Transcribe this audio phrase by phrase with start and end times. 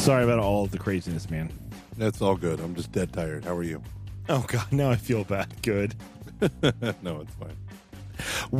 [0.00, 1.52] Sorry about all of the craziness, man.
[1.98, 2.58] That's all good.
[2.58, 3.44] I'm just dead tired.
[3.44, 3.82] How are you?
[4.30, 5.60] Oh God, now I feel bad.
[5.60, 5.94] Good.
[7.02, 7.56] no, it's fine.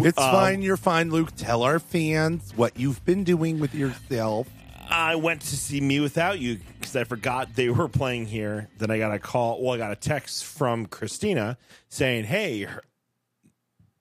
[0.05, 0.61] It's um, fine.
[0.61, 1.31] You're fine, Luke.
[1.37, 4.49] Tell our fans what you've been doing with yourself.
[4.91, 8.69] I went to see Me Without You because I forgot they were playing here.
[8.77, 9.63] Then I got a call.
[9.63, 11.57] Well, I got a text from Christina
[11.89, 12.85] saying, "Hey, her-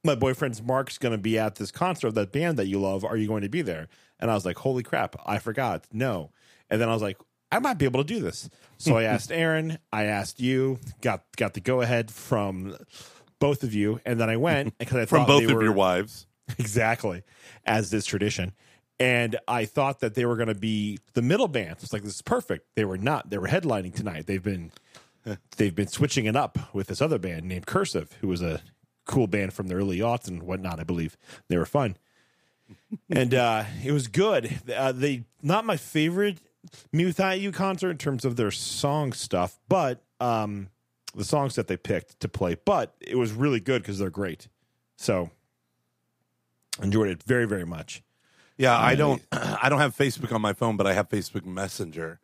[0.04, 3.06] my boyfriend's Mark's going to be at this concert of that band that you love.
[3.06, 3.88] Are you going to be there?"
[4.20, 5.16] And I was like, "Holy crap!
[5.26, 5.86] I forgot.
[5.94, 6.32] No."
[6.70, 7.18] And then I was like,
[7.52, 9.78] "I might be able to do this." So I asked Aaron.
[9.92, 10.80] I asked you.
[11.02, 12.76] Got got the go ahead from
[13.40, 15.74] both of you, and then I went because I From thought both of were- your
[15.74, 16.26] wives.
[16.58, 17.22] exactly
[17.64, 18.54] as this tradition
[19.00, 22.16] and i thought that they were going to be the middle band it's like this
[22.16, 24.72] is perfect they were not they were headlining tonight they've been
[25.58, 28.62] they've been switching it up with this other band named cursive who was a
[29.06, 31.16] cool band from the early aughts and whatnot i believe
[31.50, 31.96] they were fun
[33.12, 36.40] and uh it was good uh, they not my favorite
[37.40, 40.70] you concert in terms of their song stuff but um
[41.16, 44.48] the songs that they picked to play but it was really good because they're great
[44.98, 45.30] so
[46.82, 48.04] enjoyed it very very much
[48.58, 49.22] Yeah, I don't.
[49.32, 52.20] I don't have Facebook on my phone, but I have Facebook Messenger.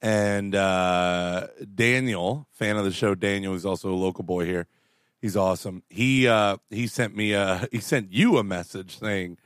[0.00, 4.68] And uh, Daniel, fan of the show, Daniel, who's also a local boy here.
[5.20, 5.82] He's awesome.
[5.90, 9.36] He uh, he sent me a he sent you a message saying,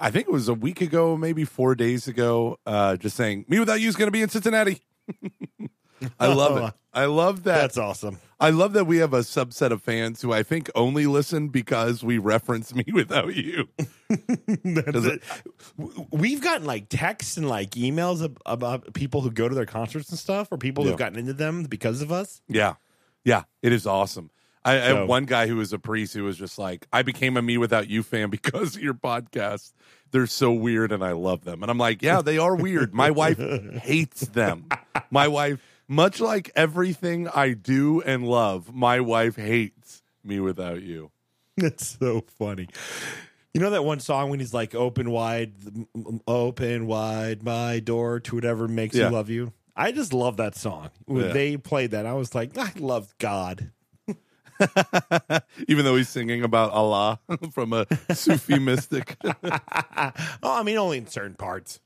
[0.00, 3.58] I think it was a week ago, maybe four days ago, uh, just saying me
[3.58, 4.80] without you is going to be in Cincinnati.
[6.20, 6.74] I love it.
[6.94, 7.60] I love that.
[7.60, 11.06] that's awesome I love that we have a subset of fans who I think only
[11.06, 13.68] listen because we reference me without you.
[14.10, 15.22] It-
[16.10, 20.18] we've gotten like texts and like emails about people who go to their concerts and
[20.18, 20.90] stuff or people Yeah.
[20.90, 22.74] who've gotten into them because of us Yeah.
[23.24, 23.42] Yeah.
[23.62, 24.30] It is awesome.
[24.68, 27.02] I, I So- have one guy who was a priest who was just like, I
[27.02, 29.72] became a me without you fan because of your podcast.
[30.10, 31.62] They're so weird and I love them.
[31.62, 32.94] And I'm like, yeah, they are weird.
[32.94, 33.38] My wife
[33.82, 34.66] hates them.
[35.10, 41.10] My wife, much like everything I do and love, my wife hates me without you.
[41.58, 42.68] It's so funny.
[43.52, 45.54] You know that one song when he's like, "Open wide,
[46.26, 49.06] open wide my door to whatever makes Yeah.
[49.08, 50.90] you love you." I just love that song.
[51.06, 51.32] When Yeah.
[51.32, 53.70] they played that, I was like, I love God.
[55.68, 57.20] Even though he's singing about Allah
[57.52, 59.16] from a Sufi mystic.
[59.24, 61.80] oh, I mean, only in certain parts.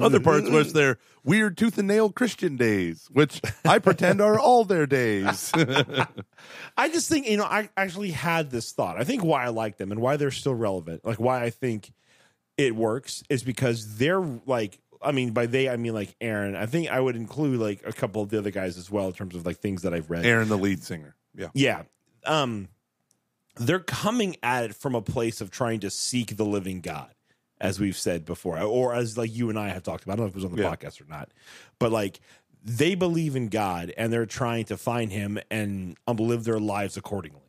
[0.00, 4.64] Other parts was their weird tooth and nail Christian days, which I pretend are all
[4.64, 5.52] their days.
[5.54, 8.96] I just think you know I actually had this thought.
[8.98, 11.92] I think why I like them and why they're still relevant, like why I think
[12.56, 14.78] it works, is because they're like.
[15.04, 16.54] I mean, by they I mean like Aaron.
[16.54, 19.12] I think I would include like a couple of the other guys as well in
[19.12, 20.24] terms of like things that I've read.
[20.24, 21.16] Aaron, the lead singer.
[21.34, 21.48] Yeah.
[21.54, 21.82] Yeah.
[22.26, 22.68] Um
[23.56, 27.10] they're coming at it from a place of trying to seek the living God,
[27.60, 30.14] as we've said before, or as like you and I have talked about.
[30.14, 30.70] I don't know if it was on the Yeah.
[30.74, 31.30] podcast or not,
[31.78, 32.20] but like
[32.64, 36.96] they believe in God and they're trying to find him and um, live their lives
[36.96, 37.40] accordingly.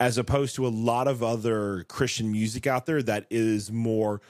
[0.00, 4.20] As opposed to a lot of other Christian music out there that is more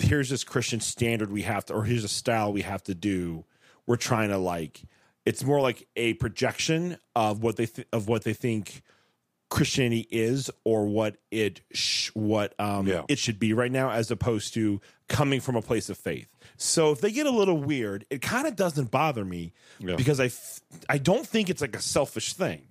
[0.00, 3.44] here's this Christian standard we have to, or here's a style we have to do.
[3.86, 4.82] We're trying to like,
[5.26, 8.82] it's more like a projection of what they th- of what they think
[9.50, 13.02] Christianity is or what it sh- what um Yeah.
[13.08, 16.28] it should be right now as opposed to coming from a place of faith.
[16.56, 19.96] So if they get a little weird, it kind of doesn't bother me Yeah.
[19.96, 22.62] because I f- I don't think it's like a selfish thing.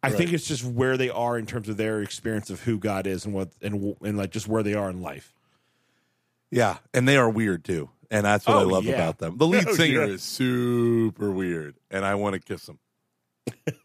[0.00, 3.04] I think it's just where they are in terms of their experience of who God
[3.08, 5.32] is and what and and like just where they are in life.
[6.52, 6.78] Yeah.
[6.94, 7.90] And they are weird too.
[8.10, 8.94] And that's what I Oh, love yeah.
[8.94, 9.36] about them.
[9.36, 10.12] The lead Oh, singer yeah.
[10.14, 12.78] is super weird, and I want to kiss him.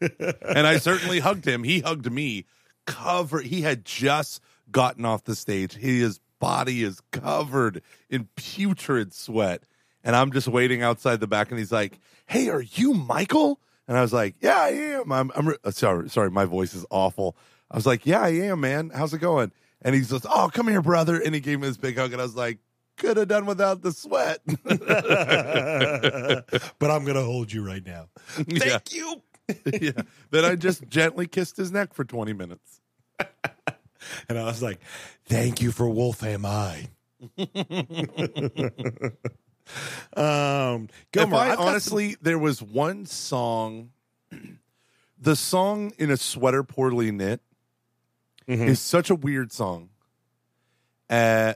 [0.00, 1.64] and I certainly hugged him.
[1.64, 2.44] He hugged me.
[2.86, 3.40] Cover.
[3.40, 4.40] He had just
[4.70, 5.74] gotten off the stage.
[5.74, 9.64] His body is covered in putrid sweat,
[10.02, 11.50] and I'm just waiting outside the back.
[11.50, 15.30] And he's like, "Hey, are you Michael?" And I was like, "Yeah, I am." I'm,
[15.34, 16.08] I'm re- uh, sorry.
[16.10, 17.36] Sorry, my voice is awful.
[17.70, 18.90] I was like, "Yeah, I am, man.
[18.94, 19.52] How's it going?"
[19.82, 22.20] And he's just, "Oh, come here, brother." And he gave me this big hug, and
[22.20, 22.58] I was like,
[22.96, 24.40] "Could have done without the sweat."
[26.78, 28.08] but I'm gonna hold you right now.
[28.46, 28.78] Yeah.
[28.78, 29.22] Thank you.
[29.80, 30.02] yeah.
[30.30, 32.80] Then I just gently kissed his neck for 20 minutes.
[34.28, 34.80] And I was like,
[35.26, 36.88] "Thank you for Wolf Am I."
[40.16, 43.90] um, if I I've some- honestly, there was one song,
[45.20, 47.40] the song in a sweater poorly knit
[48.48, 48.68] Mhm.
[48.68, 49.88] is such a weird song.
[51.08, 51.54] Uh,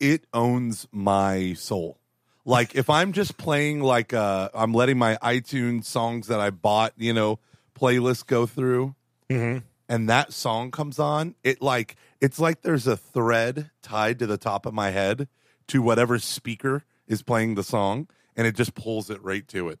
[0.00, 1.98] it owns my soul.
[2.44, 6.92] Like if I'm just playing like uh I'm letting my iTunes songs that I bought,
[6.96, 7.38] you know,
[7.78, 8.94] playlist go through
[9.30, 9.62] Mhm.
[9.88, 14.36] and that song comes on, it like it's like there's a thread tied to the
[14.36, 15.28] top of my head
[15.68, 19.78] to whatever speaker is playing the song and it just pulls it right to it.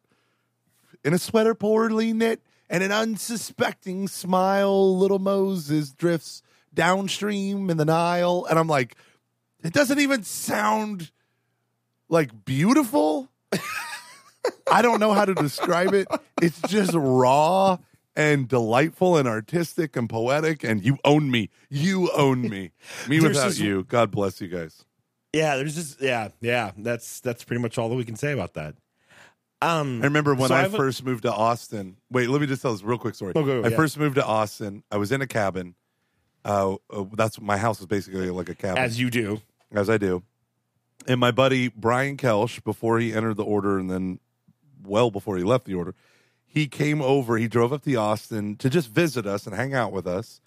[1.04, 2.40] In a sweater poorly knit
[2.70, 6.40] and an unsuspecting smile, little Moses drifts
[6.72, 8.46] downstream in the Nile.
[8.48, 8.96] And I'm like,
[9.64, 11.10] it doesn't even sound
[12.08, 13.30] like beautiful.
[14.70, 16.06] I don't know how to describe it.
[16.42, 17.78] It's just raw
[18.16, 20.62] and delightful and artistic and poetic.
[20.64, 21.50] And you own me.
[21.70, 22.70] You own me.
[23.08, 23.84] Me There's without this- you.
[23.84, 24.84] God bless you guys.
[25.32, 26.70] Yeah, there's just yeah, yeah.
[26.78, 28.76] That's that's pretty much all that we can say about that.
[29.60, 31.96] Um, I remember when So I I, first moved to Austin.
[32.08, 33.32] Wait, let me just tell this real quick story.
[33.34, 33.76] Oh, go, I yeah.
[33.76, 34.84] first moved to Austin.
[34.92, 35.74] I was in a cabin.
[36.44, 39.40] Uh, uh, that's my house was basically like a cabin, as you do.
[39.74, 40.22] As I do.
[41.06, 44.20] And my buddy Brian Kelsch, before he entered the order, and then
[44.82, 45.94] well before he left the order,
[46.46, 47.36] he came over.
[47.36, 50.40] He drove up to Austin to just visit us and hang out with us.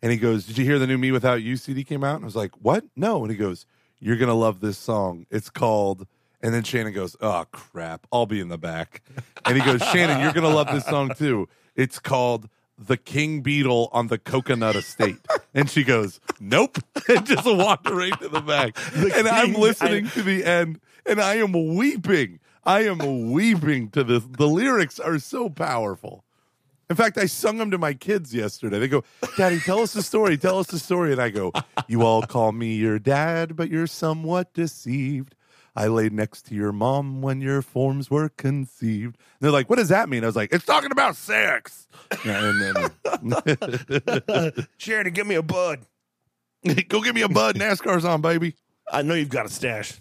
[0.00, 2.24] And he goes, "Did you hear the new Me Without You CD came out?" And
[2.24, 2.84] I was like, "What?
[2.94, 3.66] No." And he goes,
[3.98, 5.26] "You're gonna love this song.
[5.30, 6.06] It's called."
[6.40, 9.02] And then Shannon goes, "Oh crap, I'll be in the back."
[9.44, 11.48] And he goes, "Shannon, you're gonna love this song too.
[11.74, 12.48] It's called."
[12.78, 15.16] The King Beetle on the Coconut Estate.
[15.54, 16.78] And she goes, Nope.
[17.08, 18.76] And just walked right to the back.
[18.94, 22.38] and I'm listening to the end and I am weeping.
[22.64, 24.22] I am weeping to this.
[24.28, 26.24] The lyrics are so powerful.
[26.90, 28.78] In fact, I sung them to my kids yesterday.
[28.78, 29.04] They go,
[29.36, 30.36] Daddy, tell us the story.
[30.38, 31.12] Tell us the story.
[31.12, 31.52] And I go,
[31.86, 35.34] You all call me your dad, but you're somewhat deceived.
[35.78, 39.14] I laid next to your mom when your forms were conceived.
[39.16, 40.24] And they're like, What does that mean?
[40.24, 41.86] I was like, It's talking about sex.
[42.24, 42.90] Yeah, and
[43.22, 45.86] then, Sharon, give me a bud.
[46.88, 47.54] go give me a bud.
[47.54, 48.54] NASCAR's on, baby.
[48.90, 49.92] I know you've got a stash.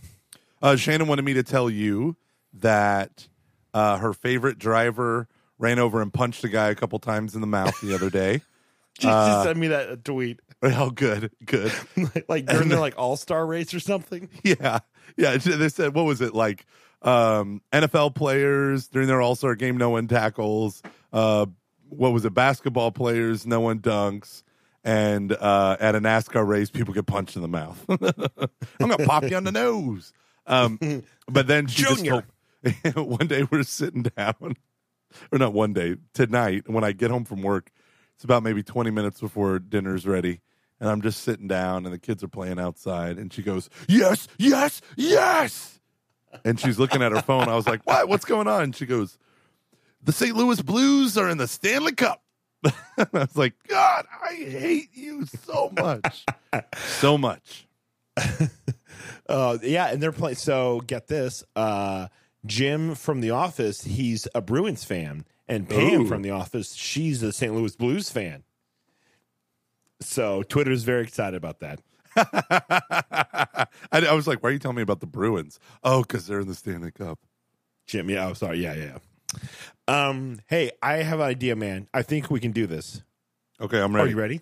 [0.64, 2.16] Uh, Shannon wanted me to tell you
[2.54, 3.28] that
[3.72, 5.28] uh, her favorite driver
[5.60, 8.42] ran over and punched a guy a couple times in the mouth the other day.
[9.00, 11.72] She just sent me that tweet, Oh, good, good.
[12.28, 14.28] like during their like all star race or something.
[14.44, 14.80] Yeah,
[15.16, 15.38] yeah.
[15.38, 16.66] They said what was it like?
[17.02, 20.82] Um, NFL players during their All Star game, no one tackles.
[21.14, 21.46] Uh,
[21.90, 22.34] what was it?
[22.34, 24.44] Basketball players, no one dunks.
[24.84, 27.84] And uh, at a NASCAR race, people get punched in the mouth.
[27.90, 28.10] I'm
[28.80, 30.14] gonna pop you on the nose.
[30.46, 30.80] Um,
[31.28, 32.24] but then she Junior.
[32.64, 34.56] just told, one day we're sitting down,
[35.32, 36.70] or not one day tonight.
[36.70, 37.70] When I get home from work,
[38.16, 40.40] it's about maybe 20 minutes before dinner's ready.
[40.80, 43.18] And I'm just sitting down and the kids are playing outside.
[43.18, 45.80] And she goes, Yes, yes, yes.
[46.46, 47.50] And she's looking at her phone.
[47.50, 48.08] I was like, What?
[48.08, 48.64] What's going on?
[48.64, 49.18] And she goes,
[50.04, 50.36] The St.
[50.36, 52.22] Louis Blues are in the Stanley Cup.
[52.64, 56.26] and I was like, God, I hate you so much.
[56.76, 57.68] so much.
[59.30, 60.36] Uh, yeah, and they're playing.
[60.36, 62.08] So get this, uh,
[62.46, 66.08] Jim from The Office, he's a Bruins fan, and Pam Ooh.
[66.08, 67.54] from The Office, she's a St.
[67.54, 68.44] Louis Blues fan.
[70.00, 71.80] So Twitter's very excited about that.
[72.16, 75.60] I, I was like, Why are you telling me about the Bruins?
[75.84, 77.20] Oh, because they're in the Stanley Cup.
[77.86, 78.86] Jim, yeah, I'm oh, sorry, yeah, yeah.
[78.86, 78.98] yeah.
[79.88, 81.88] Um, hey, I have an idea, man.
[81.94, 83.02] I think we can do this.
[83.62, 84.08] Okay, I'm ready.
[84.08, 84.42] Are you ready?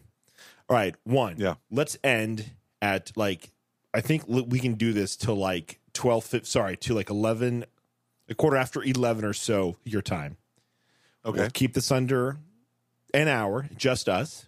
[0.67, 1.35] All right, one.
[1.37, 1.55] Yeah.
[1.69, 2.51] Let's end
[2.81, 3.51] at like
[3.93, 6.25] I think l- we can do this till like twelve.
[6.25, 7.65] fif- Sorry, to like eleven,
[8.27, 10.37] a quarter after eleven or so your time.
[11.23, 11.41] Okay.
[11.41, 12.37] We'll keep this under
[13.13, 14.47] an hour, just us.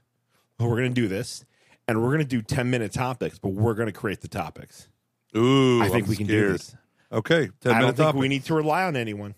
[0.59, 1.45] We're gonna do this,
[1.87, 3.37] and we're gonna do ten minute topics.
[3.39, 4.87] But we're gonna create the topics.
[5.35, 6.75] Ooh, I think I'm we can do this.
[7.11, 9.35] Okay, 10 I don't think we need to rely on anyone.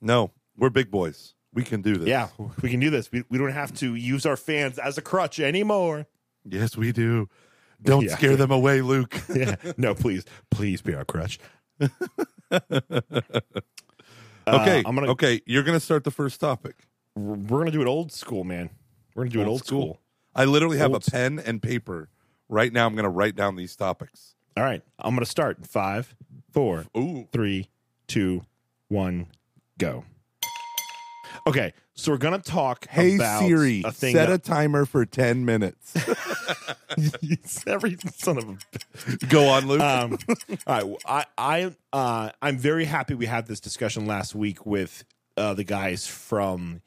[0.00, 1.34] No, we're big boys.
[1.52, 2.08] We can do this.
[2.08, 2.28] Yeah,
[2.62, 3.10] we can do this.
[3.10, 6.06] We, we don't have to use our fans as a crutch anymore.
[6.44, 7.28] Yes, we do.
[7.82, 8.14] Don't Yeah.
[8.16, 9.14] scare them away, Luke.
[9.34, 11.40] Yeah, no, please, please be our crutch.
[11.80, 11.90] okay.
[14.46, 16.76] Uh, I'm gonna- Okay, you're gonna start the first topic.
[17.16, 18.70] We're gonna do it old school, man.
[19.14, 20.00] We're gonna do it Old old school.
[20.40, 22.08] I literally have a pen and paper
[22.48, 22.86] right now.
[22.86, 24.36] I'm gonna write down these topics.
[24.56, 25.58] All right, I'm gonna start.
[25.58, 26.14] in Five,
[26.50, 27.28] four, Ooh.
[27.30, 27.68] three,
[28.06, 28.46] two,
[28.88, 29.26] one,
[29.76, 30.06] go.
[31.46, 35.44] Okay, so we're gonna talk Hey about Siri, a thing set a timer for ten
[35.44, 35.94] minutes.
[37.66, 39.80] every son of a Go on, Luke.
[39.82, 40.18] um,
[40.66, 45.04] all right, I, I, uh, I'm very happy we had this discussion last week with
[45.36, 46.80] uh, the guys from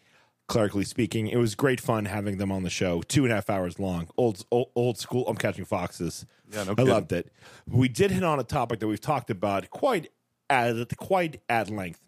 [0.53, 1.27] Clerically Speaking.
[1.29, 4.07] It was great fun having them on the show, two and a half hours long.
[4.17, 5.27] Old, old, old school.
[5.27, 6.27] I'm catching foxes.
[6.51, 6.93] Yeah, no I kidding.
[6.93, 7.31] loved it.
[7.67, 10.12] We did hit on a topic that we've talked about quite
[10.51, 12.00] at quite at length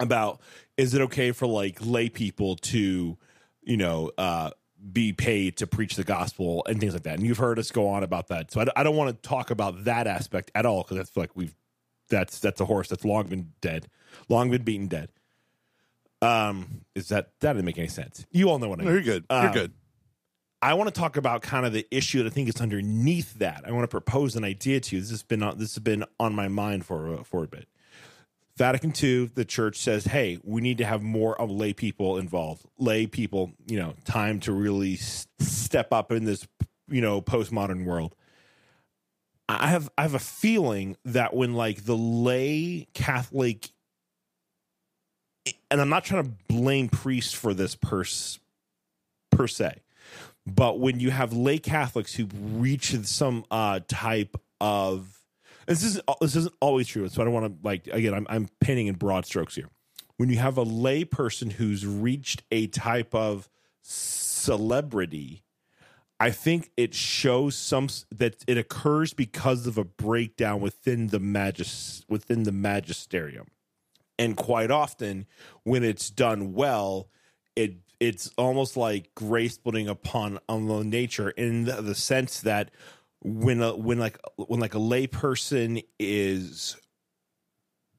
[0.00, 0.40] about
[0.76, 3.16] is it okay for like lay people to,
[3.62, 4.50] you know, uh,
[4.92, 7.18] be paid to preach the gospel and things like that.
[7.18, 8.50] And you've heard us go on about that.
[8.50, 11.36] So I, I don't want to talk about that aspect at all because feel like
[11.36, 11.54] we've
[12.08, 13.86] that's that's a horse that's long been dead,
[14.28, 15.10] long been beaten dead.
[16.20, 18.26] Um, is that that didn't make any sense?
[18.30, 18.94] You all know what I No, mean.
[18.96, 19.24] you're good.
[19.30, 19.72] You're um, good.
[20.60, 23.62] I want to talk about kind of the issue that I think is underneath that.
[23.64, 25.00] I want to propose an idea to you.
[25.00, 27.68] This has been on, this has been on my mind for uh, for a bit.
[28.56, 32.64] Vatican II, the church says, "Hey, we need to have more of lay people involved.
[32.76, 36.48] Lay people, you know, time to really s- step up in this,
[36.88, 38.16] you know, postmodern world."
[39.48, 43.70] I have I have a feeling that when like the lay Catholic,
[45.70, 48.04] and I'm not trying to blame priests for this per
[49.30, 49.80] per se,
[50.46, 55.18] but when you have lay Catholics who reach some uh, type of
[55.68, 58.14] this is this isn't always true, so I don't want to like again.
[58.14, 59.68] I'm I'm painting in broad strokes here.
[60.16, 63.48] When you have a lay person who's reached a type of
[63.82, 65.42] celebrity,
[66.18, 72.02] I think it shows some that it occurs because of a breakdown within the magis
[72.08, 73.48] within the magisterium,
[74.18, 75.26] and quite often
[75.64, 77.08] when it's done well,
[77.56, 82.70] it it's almost like grace splitting upon on the nature in the, the sense that
[83.22, 86.76] when a, when like when like a lay person is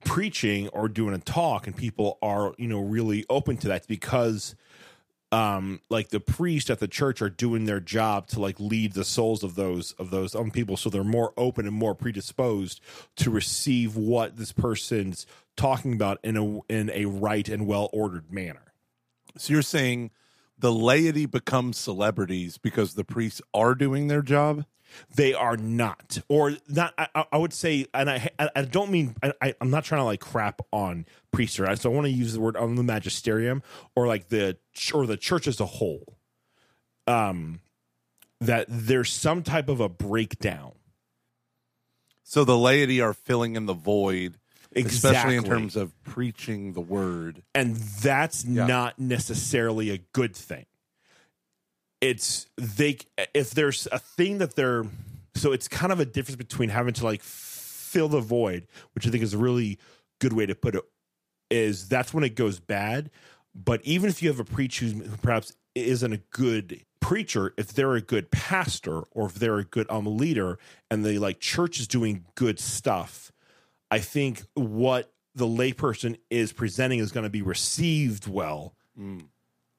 [0.05, 4.55] preaching or doing a talk and people are you know really open to that because
[5.31, 9.05] um like the priest at the church are doing their job to like lead the
[9.05, 12.81] souls of those of those um people so they're more open and more predisposed
[13.15, 18.31] to receive what this person's talking about in a in a right and well ordered
[18.31, 18.73] manner
[19.37, 20.11] So you're saying
[20.57, 24.65] the laity becomes celebrities because the priests are doing their job?
[25.15, 26.19] They are not.
[26.27, 30.01] Or not i, I would say and i i don't mean I, i'm not trying
[30.01, 33.61] to like crap on priesthood so i want to use the word on the magisterium
[33.95, 34.57] or like the
[34.93, 36.17] or the church as a whole.
[37.07, 37.61] Um
[38.41, 40.73] that there's some type of a breakdown.
[42.23, 44.37] So the laity are filling in the void,
[44.75, 47.41] especially in terms of preaching the word.
[47.55, 50.65] and that's not necessarily a good thing
[52.01, 52.97] it's they
[53.33, 54.85] if there's a thing that they're
[55.35, 59.09] so it's kind of a difference between having to like fill the void which i
[59.09, 59.77] think is a really
[60.19, 60.83] good way to put it
[61.49, 63.09] is that's when it goes bad.
[63.55, 67.95] But even if you have a preacher who perhaps isn't a good preacher if they're
[67.95, 70.59] a good pastor or if they're a good um leader
[70.91, 73.31] and the like church is doing good stuff
[73.89, 78.75] I think what the layperson is presenting is going to be received well,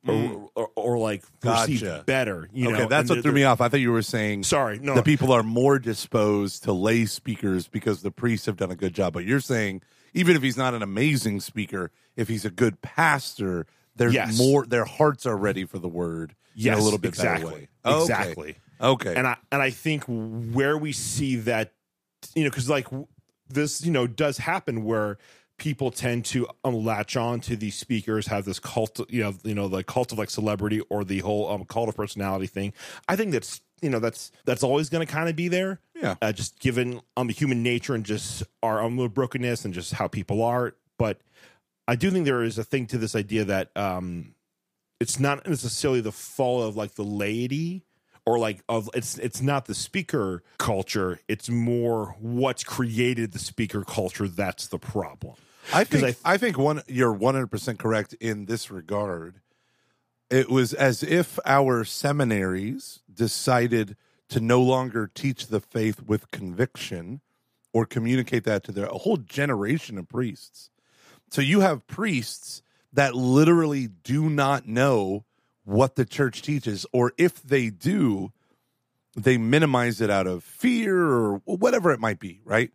[0.06, 0.48] or, mm.
[0.54, 1.72] or, or like Gotcha.
[1.72, 2.48] received better.
[2.52, 3.60] You okay, know, that's And what threw me off.
[3.60, 7.68] I thought you were saying Sorry, no, the people are more disposed to lay speakers
[7.68, 9.12] because the priests have done a good job.
[9.12, 9.82] But you're saying
[10.14, 13.66] even if he's not an amazing speaker, if he's a good pastor,
[13.96, 14.38] they're Yes.
[14.38, 17.68] more their hearts are ready for the word yes, in a little bit exactly, way.
[17.84, 18.00] Okay.
[18.00, 18.56] exactly.
[18.80, 19.14] Okay.
[19.14, 21.72] And I and I think where we see that,
[22.34, 22.86] you know, because like
[23.48, 25.18] this, you know, does happen where
[25.60, 29.54] people tend to um, latch on to these speakers, have this cult, you know, you
[29.54, 32.72] know, the cult of like celebrity or the whole um, cult of personality thing.
[33.08, 35.80] I think that's you know that's that's always going to kind of be there.
[35.94, 36.16] Yeah.
[36.22, 40.42] uh, just given um human nature and just our um brokenness and just how people
[40.42, 40.74] are.
[40.98, 41.20] But
[41.86, 44.34] I do think there is a thing to this idea that um
[44.98, 47.84] it's not necessarily the fault of like the laity
[48.30, 53.84] or like of it's it's not the speaker culture it's more what's created the speaker
[53.84, 55.34] culture that's the problem
[55.72, 59.40] I think I, think one you're 100% correct in this regard.
[60.30, 63.96] It was as if our seminaries decided
[64.28, 67.20] to no longer teach the faith with conviction
[67.72, 70.70] or communicate that to their a whole generation of priests.
[71.30, 75.24] So you have priests that literally do not know
[75.70, 78.32] what the church teaches or if they do
[79.16, 82.70] they minimize it out of fear or whatever it might be, right?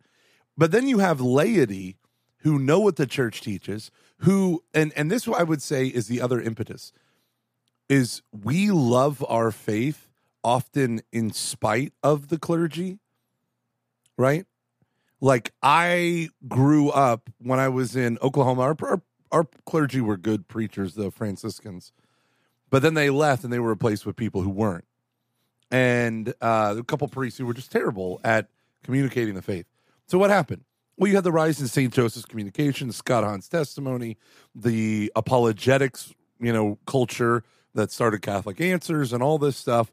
[0.56, 1.96] But then you have laity
[2.38, 6.20] who know what the church teaches, who and and this I would say is the
[6.20, 6.92] other impetus
[7.88, 10.08] is we love our faith
[10.42, 12.98] often in spite of the clergy,
[14.16, 14.46] right?
[15.20, 18.62] Like I grew up when I was in Oklahoma.
[18.62, 21.92] Our, our, our clergy were good preachers, the Franciscans,
[22.70, 24.84] but then they left and they were replaced with people who weren't,
[25.70, 28.48] and uh, a couple priests who were just terrible at
[28.82, 29.66] communicating the faith.
[30.06, 30.64] So what happened?
[30.96, 31.92] Well, you had the rise in St.
[31.92, 34.16] Joseph's communication, Scott Hahn's testimony,
[34.54, 37.42] the apologetics, you know, culture
[37.74, 39.92] that started Catholic Answers and all this stuff.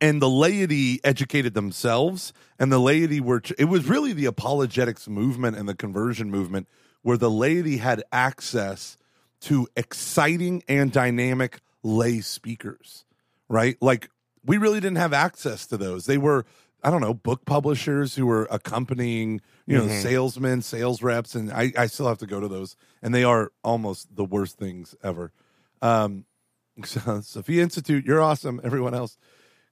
[0.00, 5.56] And the laity educated themselves, and the laity were, it was really the apologetics movement
[5.56, 6.66] and the conversion movement
[7.02, 8.96] where the laity had access
[9.44, 13.04] to exciting and dynamic lay speakers,
[13.48, 13.76] right?
[13.80, 14.10] Like,
[14.44, 16.06] we really didn't have access to those.
[16.06, 16.44] They were
[16.84, 21.72] I don't know, book publishers who were accompanying, you know, salesmen, sales reps, and I,
[21.78, 25.32] I still have to go to those, and they are almost the worst things ever.
[25.80, 26.26] Um,
[26.84, 28.60] so, Sophia Institute, you're awesome.
[28.62, 29.16] Everyone else,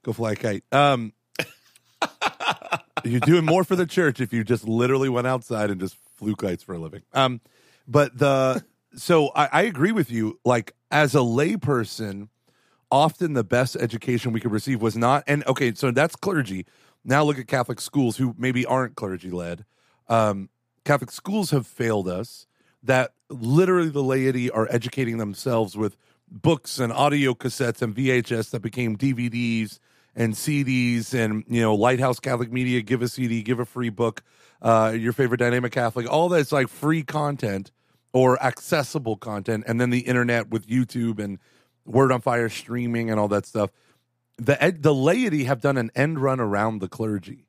[0.02, 0.64] go fly a kite.
[0.72, 1.12] Um,
[3.04, 6.34] you're doing more for the church if you just literally went outside and just flew
[6.34, 7.02] kites for a living.
[7.12, 7.42] Um,
[7.86, 10.38] but the so I, I agree with you.
[10.44, 12.28] Like as a layperson,
[12.90, 15.24] often the best education we could receive was not.
[15.26, 16.66] And okay, so that's clergy.
[17.04, 19.64] Now look at Catholic schools who maybe aren't clergy led.
[20.08, 20.50] Um,
[20.84, 22.46] Catholic schools have failed us.
[22.84, 25.96] That literally the laity are educating themselves with
[26.28, 29.78] books and audio cassettes and VHS that became DVDs
[30.16, 34.22] and CDs and you know Lighthouse Catholic Media give a CD, give a free book,
[34.62, 37.70] uh, your favorite dynamic Catholic, all that's like free content
[38.12, 41.38] or accessible content, and then the internet with YouTube and
[41.84, 43.70] Word on Fire streaming and all that stuff.
[44.36, 47.46] The the laity have done an end run around the clergy.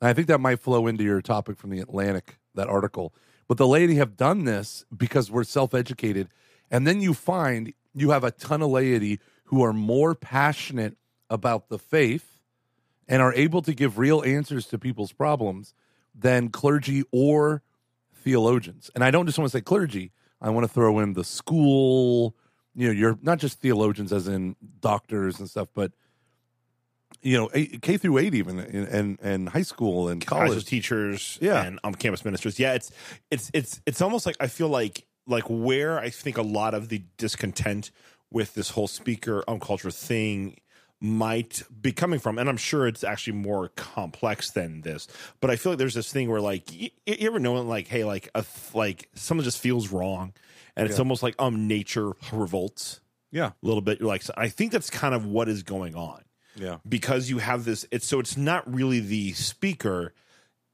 [0.00, 3.14] And I think that might flow into your topic from the Atlantic, that article.
[3.48, 6.28] But the laity have done this because we're self educated.
[6.70, 10.96] And then you find you have a ton of laity who are more passionate
[11.30, 12.40] about the faith
[13.06, 15.74] and are able to give real answers to people's problems
[16.14, 17.62] than clergy or
[18.24, 18.90] theologians.
[18.94, 22.34] And I don't just want to say clergy, I want to throw in the school,
[22.74, 25.92] you know, you're not just theologians as in doctors and stuff, but
[27.22, 27.48] you know,
[27.80, 31.62] K through eight, even and and high school and college teachers, Yeah.
[31.62, 32.58] and um, campus ministers.
[32.58, 32.90] Yeah, it's
[33.30, 36.88] it's it's it's almost like I feel like like where I think a lot of
[36.90, 37.90] the discontent
[38.30, 40.56] with this whole speaker um culture thing
[41.04, 45.06] might be coming from, and I'm sure it's actually more complex than this.
[45.40, 48.04] But I feel like there's this thing where like you, you ever know like hey
[48.04, 50.32] like a th- like someone just feels wrong,
[50.74, 51.02] and it's Yeah.
[51.02, 54.00] almost like um nature revolts Yeah, a little bit.
[54.00, 56.22] You're like I think that's kind of what is going on
[56.56, 60.14] yeah, because you have this it's so it's not really the speaker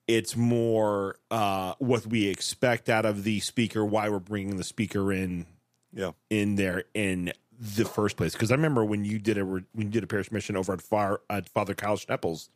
[0.07, 5.13] it's more uh what we expect out of the speaker why we're bringing the speaker
[5.13, 5.47] in
[5.93, 9.67] yeah, in there in the first place because i remember when you did a when
[9.77, 12.49] you did a parish mission over at, Far, at father kyle schnippel's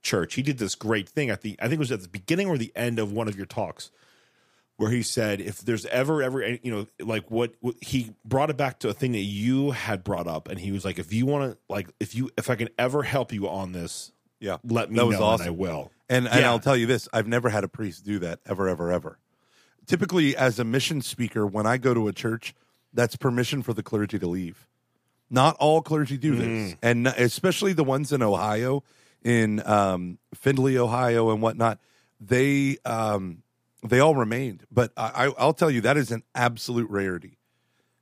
[0.00, 2.46] church he did this great thing at the i think it was at the beginning
[2.48, 3.90] or the end of one of your talks
[4.76, 8.56] where he said if there's ever ever you know like what, what he brought it
[8.56, 11.26] back to a thing that you had brought up and he was like if you
[11.26, 14.58] want to like if you if i can ever help you on this yeah.
[14.62, 15.46] let me That was know awesome.
[15.48, 18.18] and i will And and I'll tell you this: I've never had a priest do
[18.18, 19.18] that ever, ever, ever.
[19.86, 22.54] Typically, as a mission speaker, when I go to a church,
[22.94, 24.66] that's permission for the clergy to leave.
[25.30, 28.84] Not all clergy do this, and especially the ones in Ohio,
[29.22, 31.80] in um, Findlay, Ohio, and whatnot.
[32.20, 33.42] They um,
[33.86, 37.38] they all remained, but I, I- I'll tell you that is an absolute rarity.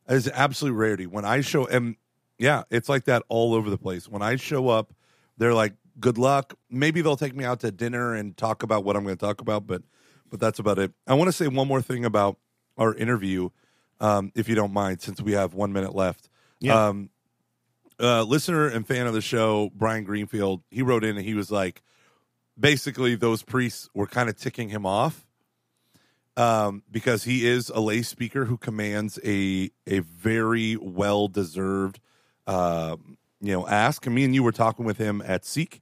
[0.07, 1.07] That is an absolute rarity.
[1.07, 1.97] When I show, and
[2.39, 4.09] yeah, it's like that all over the place.
[4.09, 4.93] When I show up,
[5.39, 8.97] they're like, "Good luck." Maybe they'll take me out to dinner and talk about what
[8.97, 9.83] I'm going to talk about, but
[10.29, 10.93] but that's about it.
[11.07, 12.37] I want to say one more thing about
[12.77, 13.51] our interview,
[14.03, 16.29] um, if you don't mind, since we have one minute left.
[16.61, 16.89] Yeah.
[16.89, 17.09] Um,
[17.99, 21.51] uh, listener and fan of the show, Brian Greenfield, he wrote in and he was
[21.51, 21.81] like,
[22.59, 25.25] basically, those priests were kind of ticking him off
[26.37, 32.01] um, because he is a lay speaker who commands a a very well deserved,
[32.47, 34.05] um, you know, ask.
[34.07, 35.81] And me and you were talking with him at Seek,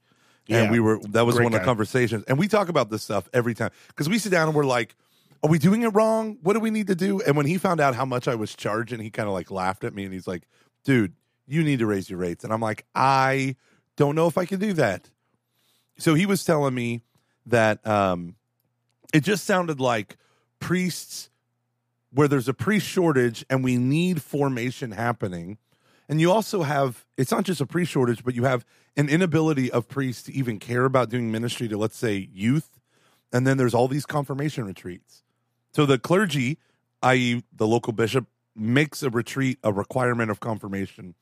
[0.49, 0.71] and Yeah.
[0.71, 1.65] we were that was Great one of the guy.
[1.65, 4.65] conversations, and we talk about this stuff every time because we sit down and we're
[4.67, 4.95] like.
[5.43, 6.39] Are we doing it wrong?
[6.43, 7.21] What do we need to do?
[7.23, 9.85] And when he found out how much I was charging, he kind of like laughed
[9.85, 10.47] at me and he's like,
[10.85, 11.15] dude,
[11.47, 12.45] you need to raise your rates.
[12.45, 13.57] And I'm like, I
[13.97, 15.11] don't know if I can do that.
[15.99, 17.03] So he was telling me
[17.47, 18.37] that um,
[19.13, 20.17] it just sounded like
[20.59, 21.31] priests,
[22.13, 25.59] where there's a priest shortage and we need formation happening.
[26.09, 28.65] And you also have, it's not just a priest shortage, but you have
[28.97, 32.81] an inability of priests to even care about doing ministry to, let's say, youth.
[33.33, 35.23] And then there's all these confirmation retreats.
[35.73, 36.59] So the clergy,
[37.03, 41.15] i.e., the local bishop, makes a retreat a requirement of confirmation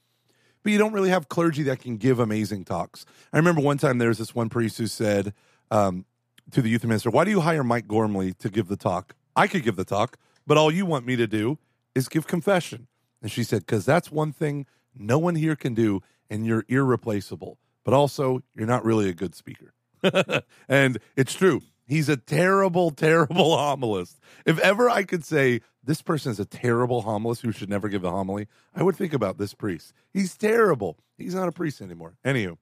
[0.63, 3.07] but you don't really have clergy that can give amazing talks.
[3.33, 5.33] I remember one time there was this one priest who said
[5.71, 6.05] um,
[6.51, 9.15] to the youth minister, Why do you hire Mike Gormley to give the talk?
[9.37, 11.59] I could give the talk, but all you want me to do
[11.95, 12.89] is give confession.
[13.23, 17.59] And she said, Because that's one thing no one here can do, and you're irreplaceable.
[17.85, 19.73] But also, you're not really a good speaker.
[20.69, 21.63] and it's true.
[21.89, 24.17] He's a terrible, terrible homilist.
[24.45, 28.05] If ever I could say this person is a terrible homilist who should never give
[28.05, 29.95] a homily, I would think about this priest.
[30.13, 30.99] He's terrible.
[31.17, 32.15] He's not a priest anymore.
[32.25, 32.59] Anywho,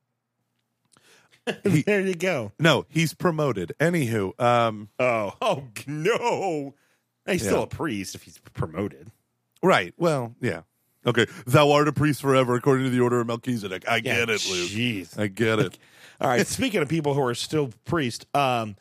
[1.64, 3.72] He- there you go no, he's promoted.
[3.80, 6.74] Anywho, um, oh oh no
[7.26, 9.10] he's still a priest if he's promoted
[9.62, 9.92] right.
[9.96, 10.62] Well, yeah.
[11.04, 11.26] Okay.
[11.46, 13.88] Thou art a priest forever according to the order of Melchizedek.
[13.88, 14.68] I get it, Luke.
[14.70, 15.78] jeez I get it.
[16.20, 18.76] All right speaking of people who are still priest um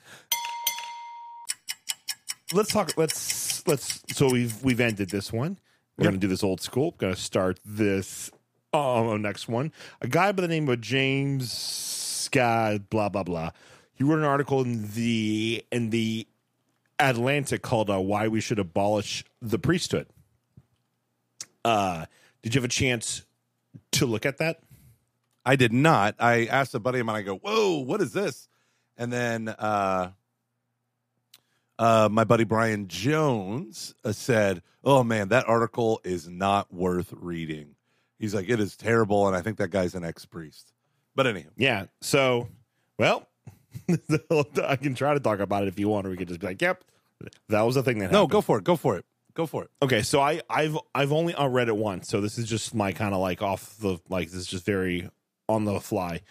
[2.54, 5.58] let's talk let's let's so we've we've ended this one.
[5.98, 6.92] We're gonna do this old school.
[6.92, 8.30] We're gonna start this
[8.74, 9.72] oh next one.
[10.02, 13.52] A guy by the name of james scott blah blah blah.
[13.94, 16.28] He wrote an article in the in the
[17.00, 20.08] Atlantic called uh, "Why We Should Abolish the Priesthood."
[21.64, 22.06] Uh,
[22.42, 23.24] did you have a chance
[23.94, 24.60] to look at that?
[25.46, 26.16] I did not.
[26.20, 27.18] I asked a buddy of mine.
[27.18, 28.48] I go, "Whoa, what is this?"
[28.98, 30.12] And then uh,
[31.78, 37.76] uh, my buddy Brian Jones uh, said, "Oh man, that article is not worth reading."
[38.18, 40.74] He's like, "It is terrible," and I think that guy's an ex priest.
[41.16, 41.86] But anyhow, Yeah.
[42.02, 42.50] So,
[42.98, 43.28] well,
[44.64, 46.48] I can try to talk about it if you want, or we could just be
[46.48, 46.84] like, "Yep,
[47.50, 48.22] that was the thing that happened.
[48.24, 48.64] no, go for it.
[48.64, 49.06] Go for it.
[49.34, 49.70] Go for it.
[49.82, 53.14] Okay, so I I've I've only read it once, so this is just my kind
[53.14, 55.10] of like off the like this is just very
[55.48, 56.22] on the fly.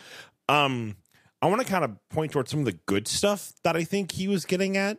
[0.48, 0.96] Um,
[1.42, 4.12] I want to kind of point towards some of the good stuff that I think
[4.12, 4.98] he was getting at.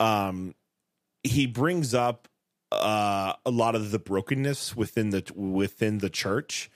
[0.00, 0.54] Um,
[1.22, 2.28] he brings up
[2.72, 6.70] uh a lot of the brokenness within the within the church.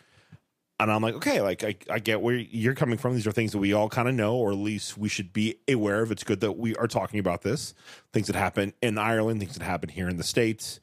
[0.80, 3.14] And I'm like, okay, like I, I get where you're coming from.
[3.14, 5.56] These are things that we all kind of know, or at least we should be
[5.68, 6.12] aware of.
[6.12, 7.74] It's good that we are talking about this.
[8.12, 10.78] Things that happen in Ireland, things that happen here in the States,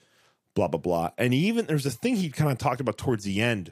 [0.54, 1.12] blah, blah, blah.
[1.18, 3.72] And even there's a thing he kind of talked about towards the end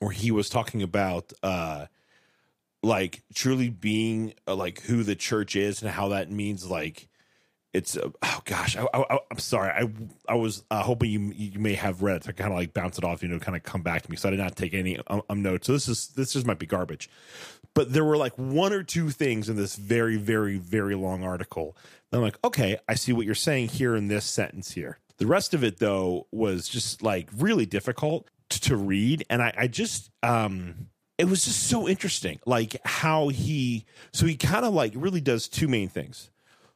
[0.00, 1.86] where he was talking about uh
[2.82, 7.08] like truly being uh, like who the church is and how that means like
[7.72, 9.70] it's uh, oh gosh I, I'm sorry.
[9.70, 9.88] I
[10.28, 12.98] I was uh, hoping you you may have read it to kind of like bounce
[12.98, 14.74] it off you know kind of come back to me so I did not take
[14.74, 15.66] any um, um, notes.
[15.66, 17.08] So this is this just might be garbage.
[17.72, 21.76] But there were like one or two things in this very very very long article
[22.10, 24.98] and I'm like okay I see what you're saying here in this sentence here.
[25.18, 29.52] The rest of it though was just like really difficult to, to read and I,
[29.56, 34.74] I just um it was just so interesting like how he so he kind of
[34.74, 36.30] like really does two main things.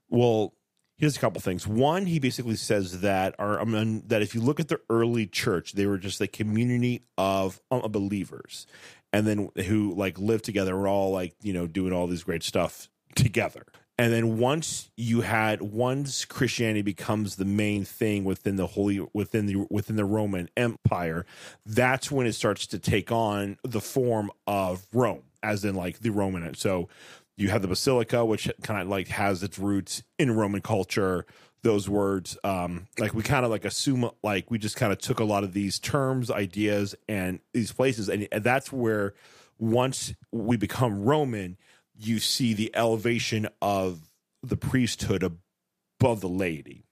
[0.09, 0.55] Well
[0.97, 1.67] here's a couple things.
[1.67, 5.73] One he basically says that are um, that if you look at the early church
[5.73, 8.67] they were just a community of uh, believers
[9.13, 12.43] and then who like lived together were all like you know doing all these great
[12.43, 13.65] stuff together
[13.97, 19.47] and then once you had once christianity becomes the main thing within the holy within
[19.47, 21.25] the within the roman empire
[21.67, 26.11] that's when it starts to take on the form of rome as in like the
[26.11, 26.89] roman so
[27.37, 31.27] you have the basilica which kind of like has its roots in roman culture.
[31.63, 35.19] Those words um like we kind of like assume like we just kind of took
[35.19, 39.15] a lot of these terms ideas and these places and, and that's where
[39.59, 41.57] once we become roman
[41.99, 44.11] you see the elevation of
[44.43, 46.85] the priesthood above the laity.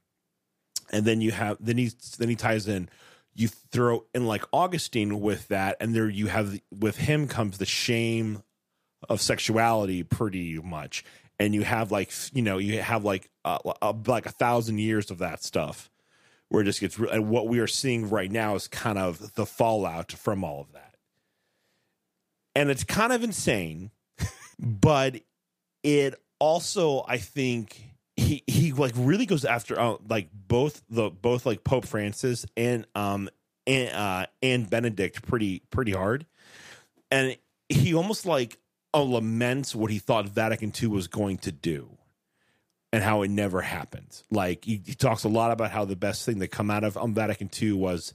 [0.91, 2.89] And then you have then he then he ties in
[3.35, 7.67] you throw in like augustine with that and there you have with him comes the
[7.67, 8.43] shame
[9.09, 11.05] of sexuality pretty much.
[11.39, 15.11] And you have like you know you have like uh, uh, like a thousand years
[15.11, 15.91] of that stuff
[16.49, 19.47] where it just gets and what we are seeing right now is kind of the
[19.47, 20.97] fallout from all of that.
[22.55, 23.91] And it's kind of insane
[24.59, 25.21] but
[25.83, 31.47] it also i think he he like really goes after uh, like both the both
[31.47, 33.29] like pope francis and um
[33.67, 36.27] and uh and benedict pretty pretty hard.
[37.11, 37.37] And
[37.69, 38.59] he almost like
[38.95, 41.97] uh, laments what he thought vatican ii was going to do
[42.93, 44.23] and how it never happened.
[44.31, 46.97] Like he, he talks a lot about how the best thing that come out of
[46.97, 48.13] um, vatican ii was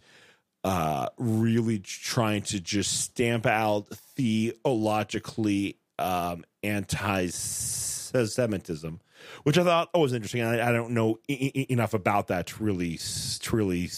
[0.64, 9.00] uh really trying to just stamp out theologically um anti-semitism
[9.44, 10.42] which i thought oh was interesting.
[10.42, 13.90] I, I don't know enough about that to really to really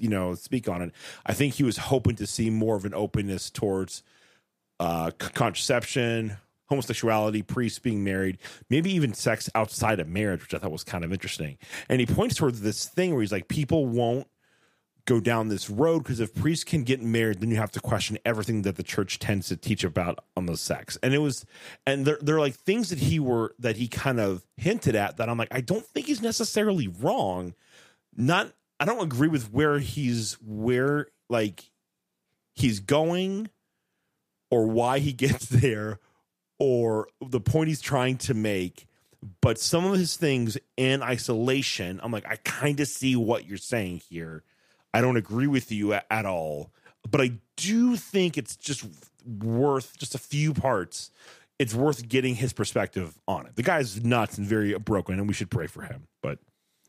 [0.00, 0.92] you know speak on it.
[1.26, 4.02] I think he was hoping to see more of an openness towards
[4.80, 8.38] uh c- contraception homosexuality priests being married
[8.70, 11.58] maybe even sex outside of marriage which i thought was kind of interesting.
[11.88, 14.26] And he points towards this thing where he's like people won't
[15.06, 18.18] go down this road because if priests can get married, then you have to question
[18.24, 20.96] everything that the church tends to teach about on the sex.
[21.02, 21.44] And it was,
[21.86, 25.18] and there, there are like things that he were that he kind of hinted at
[25.18, 27.54] that I'm like, I don't think he's necessarily wrong.
[28.16, 31.70] Not, I don't agree with where he's where like
[32.54, 33.50] he's going,
[34.50, 35.98] or why he gets there,
[36.58, 38.86] or the point he's trying to make.
[39.40, 43.56] But some of his things in isolation, I'm like, I kind of see what you're
[43.56, 44.44] saying here.
[44.94, 46.70] I don't agree with you at, at all,
[47.10, 48.86] but I do think it's just
[49.26, 51.10] worth just a few parts.
[51.58, 53.56] It's worth getting his perspective on it.
[53.56, 56.06] The guy's nuts and very broken, and we should pray for him.
[56.22, 56.38] But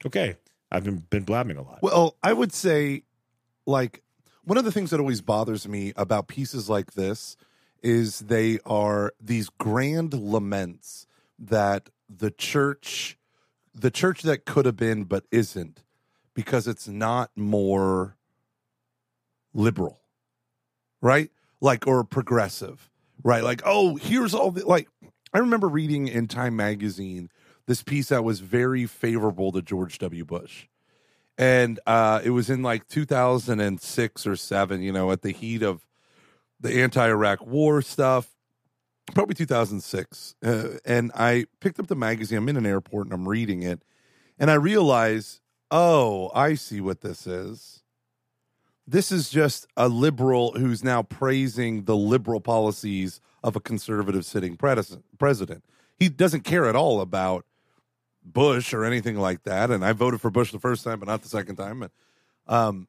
[0.06, 0.38] okay,
[0.72, 1.80] I've been been blabbing a lot.
[1.82, 3.04] Well, I would say,
[3.66, 4.04] like,
[4.44, 7.36] one of the things that always bothers me about pieces like this
[7.82, 11.08] is they are these grand laments
[11.40, 13.18] that the church,
[13.74, 15.82] the church that could have been but isn't,
[16.36, 18.18] because it's not more
[19.54, 20.02] liberal,
[21.02, 21.32] right?
[21.62, 22.92] Like, or progressive,
[23.24, 23.44] right?
[23.44, 24.88] Like, oh, here's all the, like,
[25.34, 27.30] I remember reading in Time magazine
[27.66, 30.24] this piece that was very favorable to George W.
[30.24, 30.68] Bush.
[31.38, 35.86] And uh, it was in like 2006 or seven, you know, at the heat of
[36.60, 38.30] the anti Iraq war stuff,
[39.14, 40.36] probably 2006.
[40.44, 42.38] Uh, and I picked up the magazine.
[42.38, 43.82] I'm in an airport and I'm reading it.
[44.40, 45.42] And I realize,
[45.76, 47.84] oh, I see what this is.
[48.88, 54.56] This is just a liberal who's now praising the liberal policies of a conservative sitting
[54.56, 55.66] president.
[55.98, 57.46] He doesn't care at all about
[58.24, 59.70] Bush or anything like that.
[59.70, 61.82] And I voted for Bush the first time, but not the second time.
[61.82, 61.92] And,
[62.48, 62.88] um,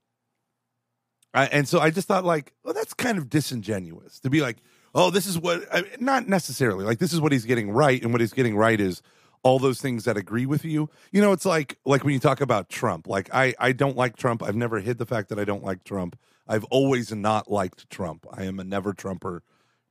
[1.35, 4.59] I, and so I just thought, like, well, that's kind of disingenuous to be like,
[4.94, 8.12] oh, this is what, I, not necessarily like this is what he's getting right, and
[8.12, 9.03] what he's getting right is
[9.46, 10.90] all those things that agree with you.
[11.12, 13.06] You know, it's like like when you talk about Trump.
[13.06, 14.42] Like I I don't like Trump.
[14.42, 16.18] I've never hid the fact that I don't like Trump.
[16.48, 18.26] I've always not liked Trump.
[18.32, 19.44] I am a never Trumper.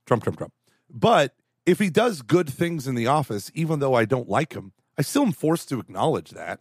[0.05, 0.53] Trump, Trump, Trump.
[0.89, 4.73] But if he does good things in the office, even though I don't like him,
[4.97, 6.59] I still am forced to acknowledge that.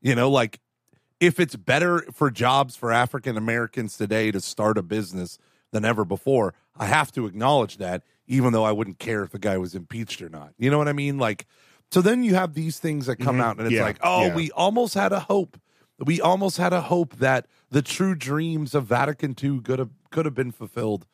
[0.00, 0.60] You know, like
[1.20, 5.38] if it's better for jobs for African Americans today to start a business
[5.72, 9.38] than ever before, I have to acknowledge that, even though I wouldn't care if the
[9.38, 10.54] guy was impeached or not.
[10.56, 11.18] You know what I mean?
[11.18, 11.46] Like,
[11.94, 13.44] so then you have these things that come mm-hmm.
[13.44, 13.84] out, and it's yeah.
[13.84, 14.34] like, oh, yeah.
[14.34, 15.60] we almost had a hope.
[16.00, 20.24] We almost had a hope that the true dreams of Vatican II could have could
[20.24, 21.06] have been fulfilled.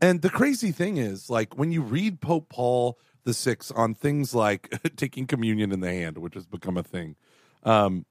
[0.00, 4.32] And the crazy thing is, like when you read Pope Paul the Sixth on things
[4.32, 7.16] like taking communion in the hand, which has become a thing,
[7.64, 8.06] um,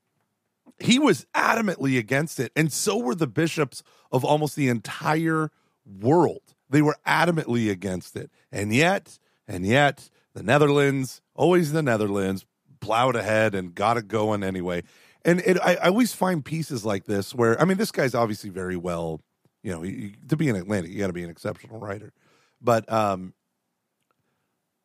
[0.80, 5.50] he was adamantly against it, and so were the bishops of almost the entire
[5.86, 6.56] world.
[6.69, 12.46] They were adamantly against it, and yet, and yet, the Netherlands, always the Netherlands,
[12.80, 14.84] plowed ahead and got it going anyway.
[15.24, 18.50] And it, I, I, always find pieces like this where, I mean, this guy's obviously
[18.50, 19.22] very well,
[19.62, 22.12] you know, he, to be an Atlantic, you got to be an exceptional writer.
[22.60, 23.34] But um,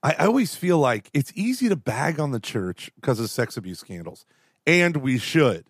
[0.02, 3.56] I, I always feel like it's easy to bag on the church because of sex
[3.56, 4.26] abuse scandals,
[4.66, 5.66] and we should.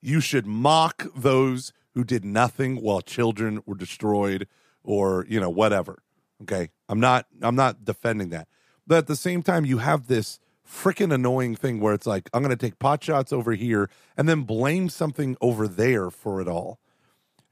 [0.00, 4.46] You should mock those who did nothing while children were destroyed
[4.82, 6.02] or, you know, whatever.
[6.42, 6.70] Okay.
[6.88, 8.48] I'm not I'm not defending that.
[8.86, 12.42] But at the same time, you have this freaking annoying thing where it's like, I'm
[12.42, 16.78] gonna take pot shots over here and then blame something over there for it all.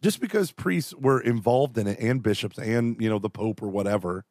[0.03, 3.69] Just because priests were involved in it and bishops and, you know, the Pope or
[3.69, 4.25] whatever,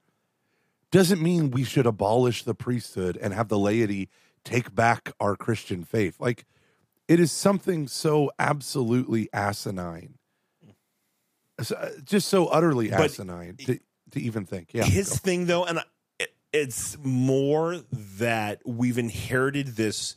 [0.91, 4.09] doesn't mean we should abolish the priesthood and have the laity
[4.43, 6.19] take back our Christian faith.
[6.19, 6.45] Like
[7.07, 10.15] it is something so absolutely asinine,
[11.59, 13.79] uh, just so utterly asinine to,
[14.11, 14.73] to even think.
[14.73, 15.15] Yeah, his go.
[15.15, 15.79] thing though, and
[16.53, 17.79] it's more
[18.17, 20.15] that we've inherited this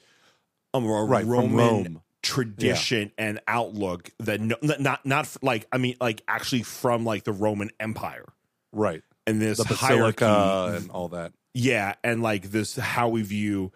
[0.72, 2.02] um, right, Roman Rome.
[2.22, 3.24] tradition yeah.
[3.24, 7.70] and outlook that no, not not like I mean like actually from like the Roman
[7.78, 8.26] Empire,
[8.72, 9.02] right?
[9.26, 11.32] And this the hierarchy and all that.
[11.54, 13.72] Yeah, and like this how we view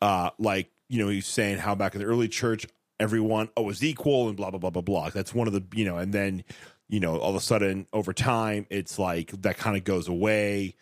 [0.00, 2.66] uh like you know, he's saying how back in the early church,
[2.98, 5.10] everyone oh was equal and blah blah blah blah blah.
[5.10, 6.44] That's one of the you know, and then
[6.88, 10.74] you know, all of a sudden over time, it's like that kind of goes away,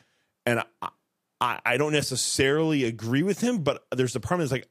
[0.47, 0.89] and I,
[1.41, 4.69] I, I don't necessarily agree with him, but there's the problem is like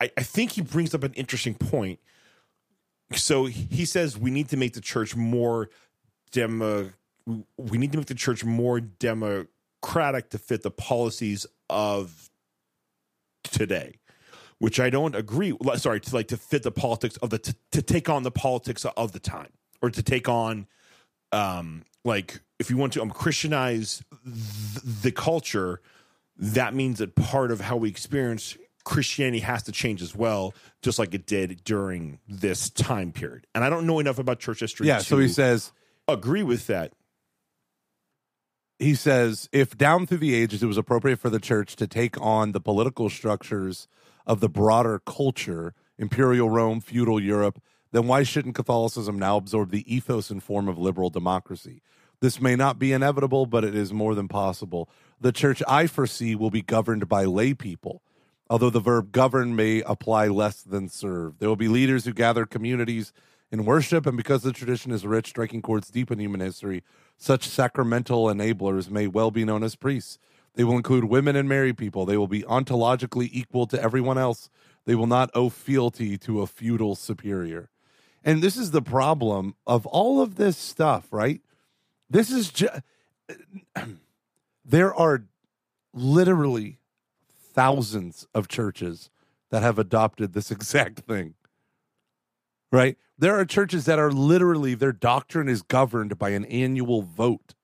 [0.00, 1.98] I, I think he brings up an interesting point.
[3.14, 5.70] So he says we need to make the church more
[6.32, 6.90] demo.
[7.56, 12.30] We need to make the church more democratic to fit the policies of
[13.44, 13.98] today
[14.58, 15.56] which I don't agree.
[15.76, 18.84] Sorry, to like to fit the politics of the to, to take on the politics
[18.84, 19.52] of the time,
[19.82, 20.66] or to take on,
[21.32, 25.82] um, like if you want to um, Christianize th- the culture,
[26.38, 30.98] that means that part of how we experience Christianity has to change as well, just
[30.98, 33.46] like it did during this time period.
[33.54, 34.86] And I don't know enough about church history.
[34.86, 35.72] Yeah, so he says
[36.06, 36.92] agree with that.
[38.78, 42.20] He says if down through the ages it was appropriate for the church to take
[42.20, 43.88] on the political structures
[44.26, 49.92] of the broader culture, imperial Rome, feudal Europe, then why shouldn't Catholicism now absorb the
[49.92, 51.82] ethos and form of liberal democracy?
[52.20, 54.88] This may not be inevitable, but it is more than possible.
[55.20, 58.02] The church I foresee will be governed by lay people,
[58.48, 61.38] although the verb govern may apply less than serve.
[61.38, 63.12] There will be leaders who gather communities
[63.50, 66.82] in worship, and because the tradition is rich, striking chords deep in human history,
[67.16, 70.18] such sacramental enablers may well be known as priests.
[70.54, 72.06] They will include women and married people.
[72.06, 74.48] They will be ontologically equal to everyone else.
[74.86, 77.68] They will not owe fealty to a feudal superior.
[78.24, 81.40] And this is the problem of all of this stuff, right?
[82.08, 82.80] This is just,
[84.64, 85.24] there are
[85.92, 86.78] literally
[87.54, 89.10] thousands of churches
[89.50, 91.34] that have adopted this exact thing,
[92.70, 92.96] right?
[93.18, 97.54] There are churches that are literally, their doctrine is governed by an annual vote,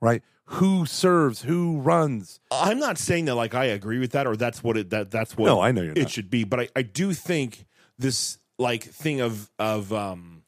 [0.00, 0.22] right?
[0.54, 2.40] who serves, who runs.
[2.50, 5.36] I'm not saying that like I agree with that or that's what it that that's
[5.36, 6.10] what No, I know you're it not.
[6.10, 10.39] should be, but I, I do think this like thing of of um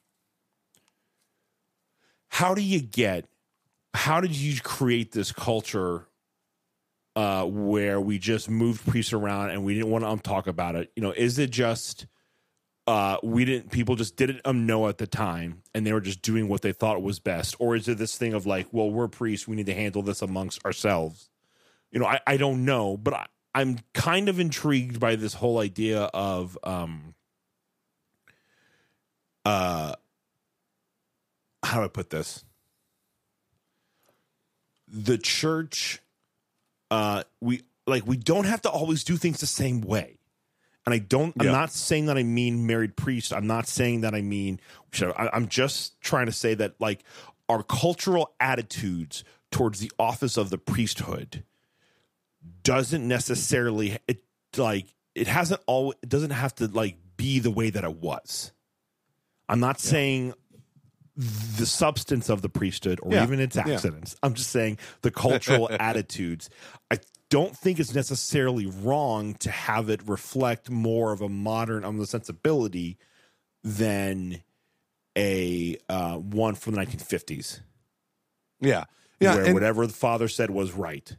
[2.33, 3.27] how do you get
[3.93, 6.07] how did you create this culture
[7.15, 10.75] uh where we just moved priests around and we didn't want to um, talk about
[10.75, 10.91] it?
[10.97, 12.07] You know, is it just
[12.87, 16.23] uh we didn't people just didn't um know at the time and they were just
[16.23, 19.09] doing what they thought was best or is it this thing of like well we're
[19.09, 21.29] priests we need to handle this amongst ourselves
[21.93, 25.61] you know i, I don't know but I, i'm kind of intrigued by this whole
[25.61, 27.15] idea of um
[29.45, 29.95] uh
[31.63, 32.45] how do i put this
[34.89, 36.01] the church
[36.91, 40.19] uh we like we don't have to always do things the same way
[40.85, 41.33] and I don't.
[41.39, 41.53] I'm Yeah.
[41.53, 43.33] not saying that I mean married priest.
[43.33, 44.59] I'm not saying that I mean.
[45.17, 47.05] I'm just trying to say that like
[47.49, 49.23] our cultural attitudes
[49.53, 51.45] towards the office of the priesthood
[52.65, 54.25] doesn't necessarily it
[54.57, 55.93] like it hasn't all.
[56.03, 58.51] It doesn't have to like be the way that it was.
[59.49, 60.35] I'm not saying
[61.57, 63.23] the substance of the priesthood or Yeah.
[63.25, 63.69] even its Yeah.
[63.69, 64.17] accidents.
[64.23, 66.51] I'm just saying the cultural attitudes.
[66.91, 66.99] I
[67.31, 72.99] don't think it's necessarily wrong to have it reflect more of a modern um, sensibility
[73.63, 74.43] than
[75.17, 77.61] a uh, one from the 1950s,
[78.61, 78.85] Yeah,
[79.21, 81.17] yeah, where and- whatever the father said was right.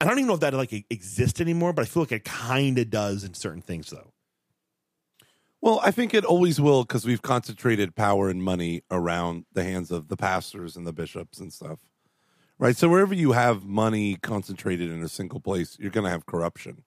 [0.00, 2.76] I don't even know if that like exists anymore, but I feel like it kind
[2.78, 4.11] of does in certain things, though.
[5.62, 9.90] Well, I think it always will because we've concentrated power and money around the hands
[9.92, 11.78] of the pastors and the bishops and stuff.
[12.58, 12.76] Right.
[12.76, 16.82] So wherever you have money concentrated in a single place, you're going to have corruption.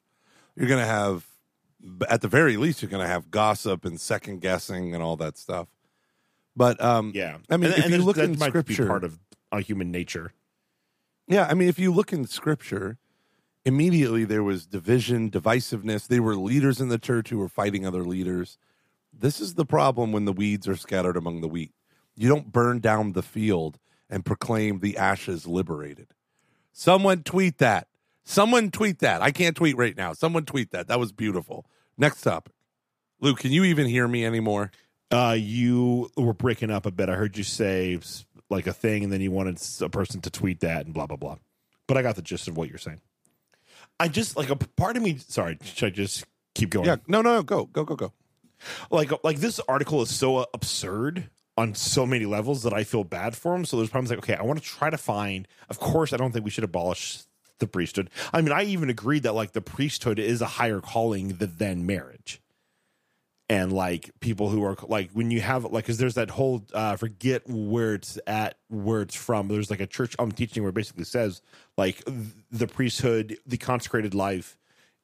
[0.56, 1.26] You're going to have,
[2.10, 5.38] at the very least, you're going to have gossip and second guessing and all that
[5.38, 5.68] stuff.
[6.56, 9.20] But um, Yeah, I mean, And- if and you look in scripture, part of
[9.54, 10.34] uh, human nature.
[11.28, 12.98] Yeah, I mean, if you look in scripture,
[13.66, 16.08] immediately there was division, divisiveness.
[16.08, 18.58] They were leaders in the church who were fighting other leaders.
[19.12, 21.72] This is the problem when the weeds are scattered among the wheat.
[22.16, 26.08] You don't burn down the field and proclaim the ashes liberated.
[26.72, 27.88] Someone tweet that.
[28.24, 29.22] Someone tweet that.
[29.22, 30.14] I can't tweet right now.
[30.14, 30.88] Someone tweet that.
[30.88, 31.66] That was beautiful.
[31.98, 32.54] Next topic.
[33.20, 34.72] Luke, can you even hear me anymore?
[35.12, 37.10] Uh, you were breaking up a bit.
[37.10, 38.00] I heard you say
[38.50, 41.18] like a thing, and then you wanted a person to tweet that and blah blah
[41.18, 41.38] blah.
[41.88, 43.02] But I got the gist of what you're saying.
[44.00, 45.18] I just like a part of me.
[45.18, 46.86] Sorry, should I just keep going?
[46.86, 46.98] Yeah.
[47.08, 47.44] No, no, no.
[47.44, 48.14] Go, go, go, go.
[48.92, 53.36] like like this article is so absurd on so many levels that I feel bad
[53.36, 53.66] for him.
[53.66, 55.48] So there's problems like, okay, I want to try to find.
[55.70, 57.24] Of course, I don't think we should abolish
[57.60, 58.10] the priesthood.
[58.34, 62.42] I mean, I even agreed that like the priesthood is a higher calling than marriage.
[63.48, 66.96] And like people who are like when you have like because there's that whole uh,
[66.96, 69.50] forget where it's at where it's from.
[69.50, 71.44] There's like a church I'm teaching where basically says
[71.78, 72.04] like
[72.52, 74.58] the priesthood, the consecrated life,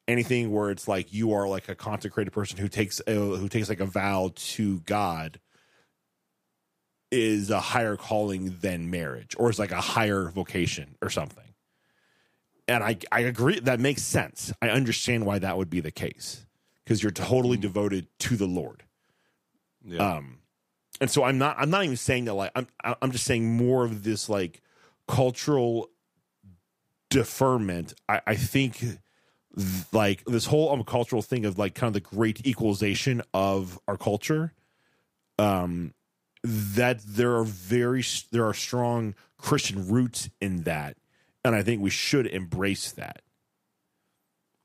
[0.08, 3.68] anything where it's like you are like a consecrated person who takes a, who takes
[3.68, 5.38] like a vow to God
[7.12, 11.54] is a higher calling than marriage or is like a higher vocation or something.
[12.66, 14.52] And I I agree that makes sense.
[14.62, 16.46] I understand why that would be the case
[16.84, 18.82] because you're totally devoted to the Lord.
[19.84, 20.16] Yeah.
[20.16, 20.38] Um,
[21.00, 23.84] and so I'm not I'm not even saying that like I'm I'm just saying more
[23.84, 24.60] of this like
[25.08, 25.90] cultural
[27.10, 27.94] deferment.
[28.08, 28.98] I, I think th-
[29.92, 33.96] like this whole um, cultural thing of like kind of the great equalization of our
[33.96, 34.52] culture.
[35.38, 35.94] Um,
[36.44, 40.96] that there are very there are strong Christian roots in that,
[41.44, 43.22] and I think we should embrace that.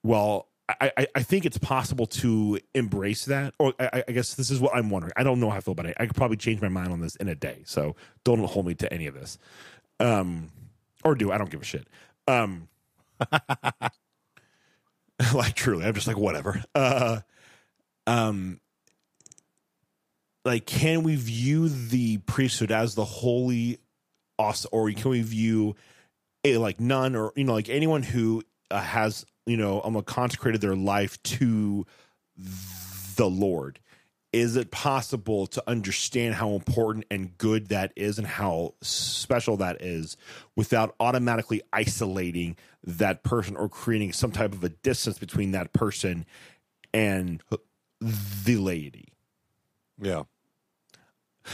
[0.03, 4.59] Well, I, I, think it's possible to embrace that, or I, I guess this is
[4.59, 5.13] what I'm wondering.
[5.15, 5.95] I don't know how I feel about it.
[5.97, 8.75] I could probably change my mind on this in a day, so don't hold me
[8.75, 9.37] to any of this,
[10.01, 10.51] um,
[11.05, 11.87] or do I don't give a shit.
[12.27, 12.67] Um,
[15.33, 16.61] like truly, I'm just like whatever.
[16.75, 17.21] Uh,
[18.05, 18.59] um,
[20.43, 23.79] like can we view the priesthood as the holy
[24.71, 25.75] or can we view
[26.43, 28.41] a like none or you know like anyone who
[28.71, 31.85] uh, has you know um consecrated their life to
[33.15, 33.79] the lord
[34.33, 39.81] is it possible to understand how important and good that is and how special that
[39.81, 40.17] is
[40.55, 46.25] without automatically isolating that person or creating some type of a distance between that person
[46.93, 47.41] and
[47.99, 49.13] the laity
[50.01, 50.23] yeah.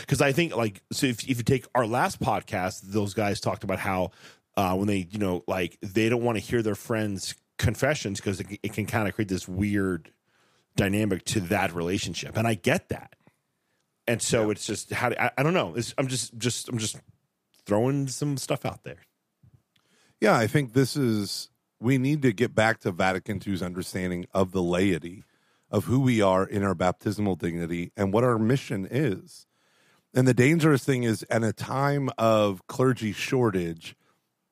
[0.01, 3.63] because I think like so if if you take our last podcast, those guys talked
[3.63, 4.11] about how
[4.57, 8.39] uh, when they you know like they don't want to hear their friends' confessions because
[8.39, 10.11] it, it can kind of create this weird
[10.75, 13.15] dynamic to that relationship, and I get that.
[14.05, 15.75] And so it's just how do, I, I don't know.
[15.75, 16.97] It's, I'm just just I'm just
[17.65, 19.03] throwing some stuff out there.
[20.19, 21.49] Yeah, I think this is
[21.79, 25.23] we need to get back to Vatican II's understanding of the laity,
[25.71, 29.47] of who we are in our baptismal dignity and what our mission is.
[30.13, 33.95] And the dangerous thing is at a time of clergy shortage,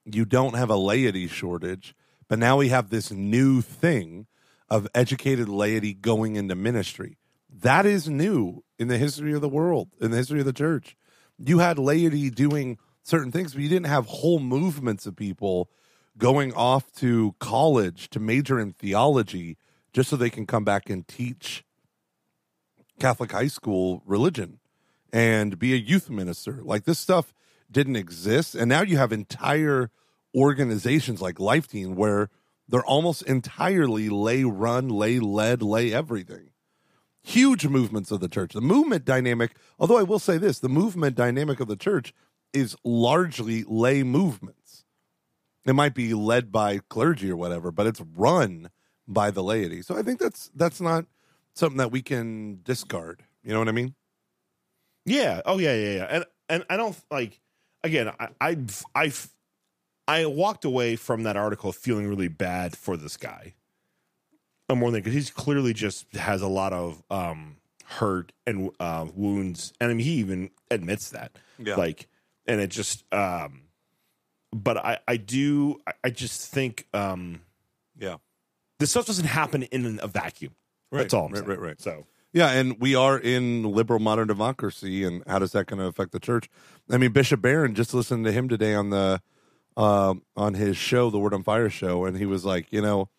[0.06, 1.94] you don't have a laity shortage,
[2.32, 4.26] but now we have this new thing
[4.70, 7.18] of educated laity going into ministry.
[7.50, 10.96] That is new in the history of the world, in the history of the church.
[11.38, 15.70] You had laity doing certain things, but you didn't have whole movements of people
[16.18, 19.58] going off to college to major in theology
[19.92, 21.66] just so they can come back and teach
[22.98, 24.62] Catholic high school religion
[25.12, 26.62] and be a youth minister.
[26.64, 27.34] Like this stuff
[27.70, 28.56] didn't exist.
[28.56, 29.92] And now you have entire
[30.36, 32.30] organizations like Life Teen where
[32.68, 36.52] they're almost entirely lay run, lay led, lay everything.
[37.24, 38.54] Huge movements of the church.
[38.54, 42.14] The movement dynamic, although I will say this, the movement dynamic of the church
[42.54, 44.86] is largely lay movements.
[45.66, 48.72] It might be led by clergy or whatever, but it's run
[49.08, 49.82] by the laity.
[49.82, 51.06] So I think that's that's not
[51.54, 53.24] something that we can discard.
[53.44, 53.96] You know what I mean?
[55.06, 55.42] Yeah.
[55.46, 56.08] Oh yeah, yeah, yeah.
[56.10, 57.40] And and I don't like
[57.84, 58.58] again, I I
[58.96, 59.12] I
[60.12, 63.54] I walked away from that article feeling really bad for this guy.
[64.70, 69.06] I'm more than because he's clearly just has a lot of um hurt and uh,
[69.14, 71.38] wounds, and I mean he even admits that.
[71.60, 71.76] Yeah.
[71.76, 72.08] Like,
[72.46, 73.64] and it just um,
[74.54, 77.42] but I I do I, I just think um
[77.98, 78.18] Yeah.
[78.80, 80.56] this stuff doesn't happen in a vacuum.
[80.92, 81.26] That's all.
[81.28, 81.50] I'm right, saying.
[81.50, 81.82] right, right.
[81.82, 85.86] So Yeah, and we are in liberal modern democracy, and how does that going to
[85.86, 86.50] affect the church?
[86.90, 89.22] I mean, Bishop Barron just listened to him today on the
[89.78, 93.10] um, on his show, the Word on Fire show, and he was like, you know,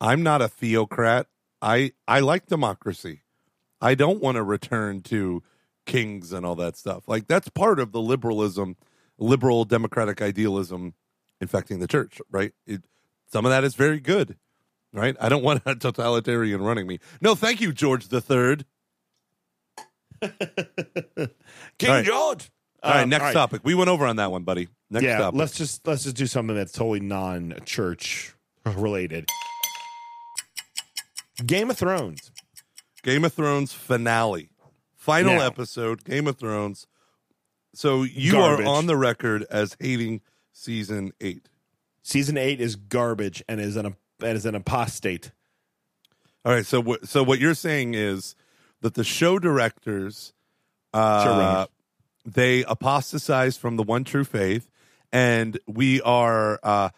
[0.00, 1.26] I'm not a theocrat.
[1.60, 3.22] I I like democracy.
[3.80, 5.42] I don't want to return to
[5.86, 7.04] kings and all that stuff.
[7.06, 8.76] Like that's part of the liberalism,
[9.18, 10.94] liberal democratic idealism
[11.40, 12.52] infecting the church, right?
[12.66, 12.82] It,
[13.26, 14.36] some of that is very good,
[14.92, 15.16] right?
[15.20, 16.98] I don't want a totalitarian running me.
[17.20, 18.64] No, thank you, George the Third.
[20.20, 22.04] King All right.
[22.04, 22.50] George.
[22.82, 23.32] All right, Um, next all right.
[23.34, 23.60] topic.
[23.64, 24.68] We went over on that one, buddy.
[24.90, 25.38] Next yeah, topic.
[25.38, 28.34] let's just let's just do something that's totally non-church
[28.66, 29.28] related.
[31.46, 32.30] Game of Thrones.
[33.02, 34.50] Game of Thrones finale,
[34.96, 35.46] final Now.
[35.46, 36.04] episode.
[36.04, 36.86] Game of Thrones.
[37.74, 38.66] So you Garbage.
[38.66, 40.20] are on the record as hating
[40.52, 41.48] season eight.
[42.02, 43.86] Season eight is garbage and is an
[44.20, 45.32] and is an apostate.
[46.44, 46.66] All right.
[46.66, 47.08] So what?
[47.08, 48.34] So what you're saying is
[48.82, 50.32] that the show directors,
[50.92, 51.66] uh.
[52.24, 54.70] They apostatized from the one true faith,
[55.12, 56.90] and we are uh,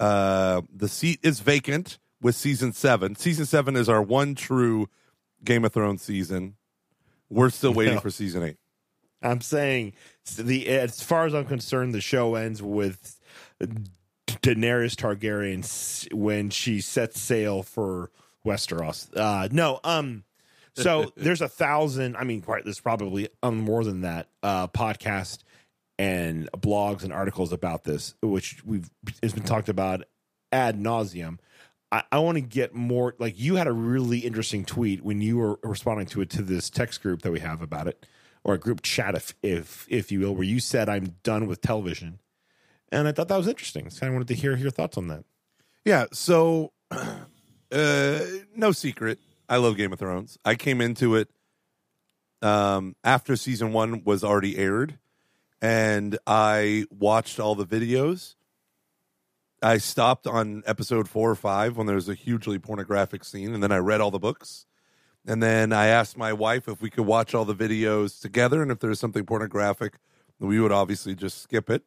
[0.00, 3.16] uh, the seat is vacant with season seven.
[3.16, 4.88] Season seven is our one true
[5.44, 6.56] Game of Thrones season.
[7.30, 8.00] We're still waiting No.
[8.00, 8.56] for season eight.
[9.22, 9.92] I'm saying
[10.36, 13.18] the as far as I'm concerned, the show ends with
[14.28, 18.10] Daenerys Targaryen when she sets sail for
[18.44, 19.08] Westeros.
[19.16, 20.24] Uh, no, um,
[20.76, 22.16] so there's a thousand.
[22.16, 24.28] I mean, quite there's probably more than that.
[24.42, 25.38] Uh, podcast
[25.98, 28.90] and blogs and articles about this, which we've
[29.22, 30.04] it's been talked about
[30.50, 31.38] ad nauseum.
[31.90, 33.14] I, I want to get more.
[33.18, 36.70] Like you had a really interesting tweet when you were responding to it to this
[36.70, 38.06] text group that we have about it,
[38.44, 41.60] or a group chat, if if if you will, where you said I'm done with
[41.60, 42.18] television,
[42.90, 43.90] and I thought that was interesting.
[43.90, 45.24] So I wanted to hear your thoughts on that.
[45.84, 46.06] Yeah.
[46.12, 48.20] So, uh,
[48.54, 49.18] no secret,
[49.52, 50.38] I love Game of Thrones.
[50.46, 51.28] I came into it
[52.40, 54.98] um, after season one was already aired,
[55.60, 58.36] and I watched all the videos.
[59.62, 63.62] I stopped on episode four or five when there was a hugely pornographic scene, and
[63.62, 64.64] then I read all the books.
[65.26, 68.70] And then I asked my wife if we could watch all the videos together, and
[68.70, 69.98] if there was something pornographic,
[70.38, 71.82] we would obviously just skip it,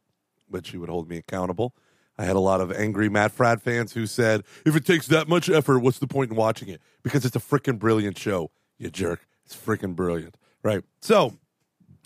[0.48, 1.74] but she would hold me accountable.
[2.18, 5.28] I had a lot of angry Matt Fradd fans who said, if it takes that
[5.28, 6.82] much effort, what's the point in watching it?
[7.04, 9.28] Because it's a freaking brilliant show, you jerk.
[9.46, 10.38] It's freaking brilliant.
[10.64, 10.84] Right.
[11.02, 11.38] So,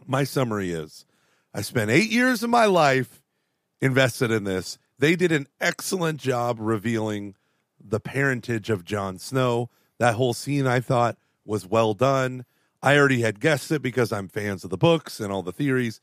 [0.06, 1.06] my summary is
[1.54, 3.22] I spent eight years of my life
[3.82, 4.78] invested in this.
[4.98, 7.36] They did an excellent job revealing
[7.80, 9.70] the parentage of Jon Snow.
[10.00, 12.46] That whole scene I thought was well done.
[12.82, 16.00] I already had guessed it because I'm fans of the books and all the theories,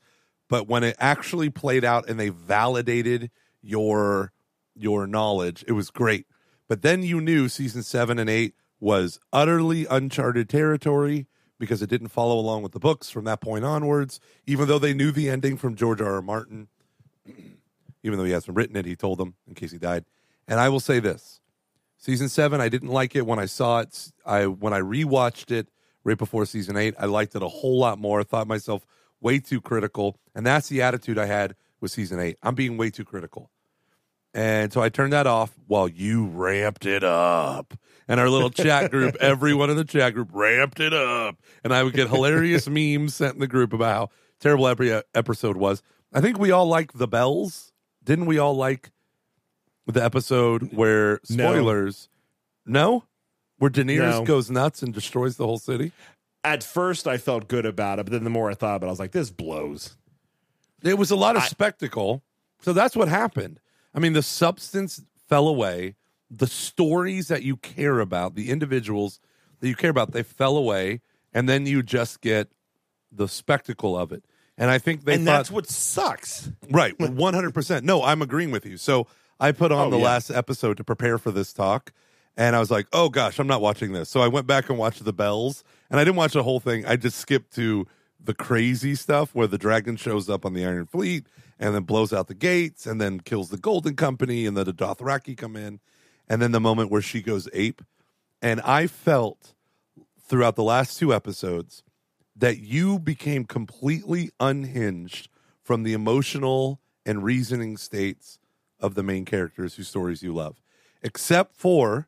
[0.47, 3.31] but when it actually played out and they validated
[3.61, 4.31] your
[4.75, 6.27] your knowledge, it was great.
[6.67, 11.25] But then you knew season 7 and 8 was utterly uncharted territory
[11.57, 14.93] because it didn't follow along with the books from that point onwards, even though they
[14.93, 16.15] knew the ending from George R.
[16.15, 16.21] R.
[16.21, 16.67] Martin
[18.03, 20.05] even though he hasn't written it, he told them in case he died.
[20.47, 21.39] And I will say this:
[21.97, 24.11] season seven, I didn't like it when I saw it.
[24.25, 25.69] I when I rewatched it
[26.03, 28.21] right before season eight, I liked it a whole lot more.
[28.21, 28.85] I thought myself,
[29.19, 32.37] way too critical, and that's the attitude I had with season eight.
[32.43, 33.49] I'm being way too critical.
[34.33, 37.73] And so I turned that off while you ramped it up.
[38.07, 41.37] And our little chat group, everyone in the chat group ramped it up.
[41.63, 44.09] And I would get hilarious memes sent in the group about how
[44.39, 45.81] terrible every episode was.
[46.13, 47.71] I think we all like the bells.
[48.03, 48.91] Didn't we all like
[49.87, 51.51] the episode where No.
[51.51, 52.09] spoilers?
[52.65, 53.05] No?
[53.57, 54.23] Where Daenerys No.
[54.25, 55.91] goes nuts and destroys the whole city?
[56.43, 58.89] At first, I felt good about it, but then the more I thought about it,
[58.89, 59.97] I was like, this blows.
[60.83, 62.23] It was a lot of I- spectacle.
[62.61, 63.59] So that's what happened.
[63.93, 65.95] I mean, the substance fell away.
[66.29, 69.19] The stories that you care about, the individuals
[69.59, 71.01] that you care about, they fell away.
[71.33, 72.49] And then you just get
[73.11, 74.23] the spectacle of it.
[74.57, 76.49] And I think they and thought, that's what sucks.
[76.71, 77.83] right, 100%.
[77.83, 78.77] No, I'm agreeing with you.
[78.77, 79.05] So
[79.39, 80.03] I put on Oh, the yeah.
[80.05, 81.93] last episode to prepare for this talk.
[82.35, 84.09] And I was like, oh gosh, I'm not watching this.
[84.09, 85.63] So I went back and watched the bells.
[85.91, 86.85] And I didn't watch the whole thing.
[86.85, 87.87] I just skipped to
[88.19, 91.27] the crazy stuff where the dragon shows up on the Iron Fleet
[91.59, 94.73] and then blows out the gates and then kills the Golden Company and then the
[94.73, 95.79] Dothraki come in.
[96.27, 97.81] And then the moment where she goes ape.
[98.41, 99.53] And I felt
[100.19, 101.83] throughout the last two episodes
[102.35, 105.29] that you became completely unhinged
[105.63, 108.37] from the emotional and reasoning states
[108.79, 110.61] of the main characters whose stories you love.
[111.01, 112.07] Except for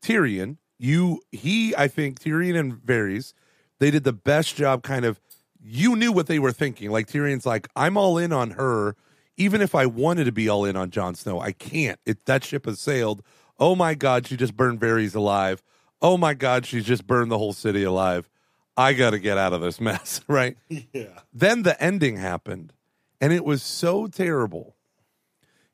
[0.00, 3.34] Tyrion, you he I think Tyrion and Varys,
[3.78, 5.20] they did the best job kind of
[5.62, 6.90] you knew what they were thinking.
[6.90, 8.96] Like Tyrion's like, I'm all in on her,
[9.36, 11.40] even if I wanted to be all in on Jon Snow.
[11.40, 11.98] I can't.
[12.06, 13.22] It that ship has sailed.
[13.58, 15.62] Oh my god, she just burned Varys alive.
[16.02, 18.28] Oh my god, she's just burned the whole city alive.
[18.76, 20.56] I got to get out of this mess, right?
[20.92, 21.20] Yeah.
[21.32, 22.72] Then the ending happened,
[23.20, 24.76] and it was so terrible.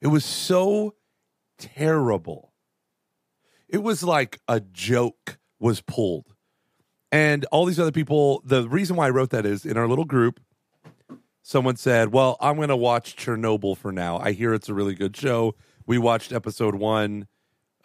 [0.01, 0.95] It was so
[1.59, 2.53] terrible.
[3.69, 6.36] It was like a joke was pulled.
[7.17, 10.05] And all these other people, the reason why I wrote that is in our little
[10.05, 10.39] group,
[11.43, 14.19] someone said, Well, I'm going to watch Chernobyl for now.
[14.19, 15.55] I hear it's a really good show.
[15.87, 17.27] We watched episode one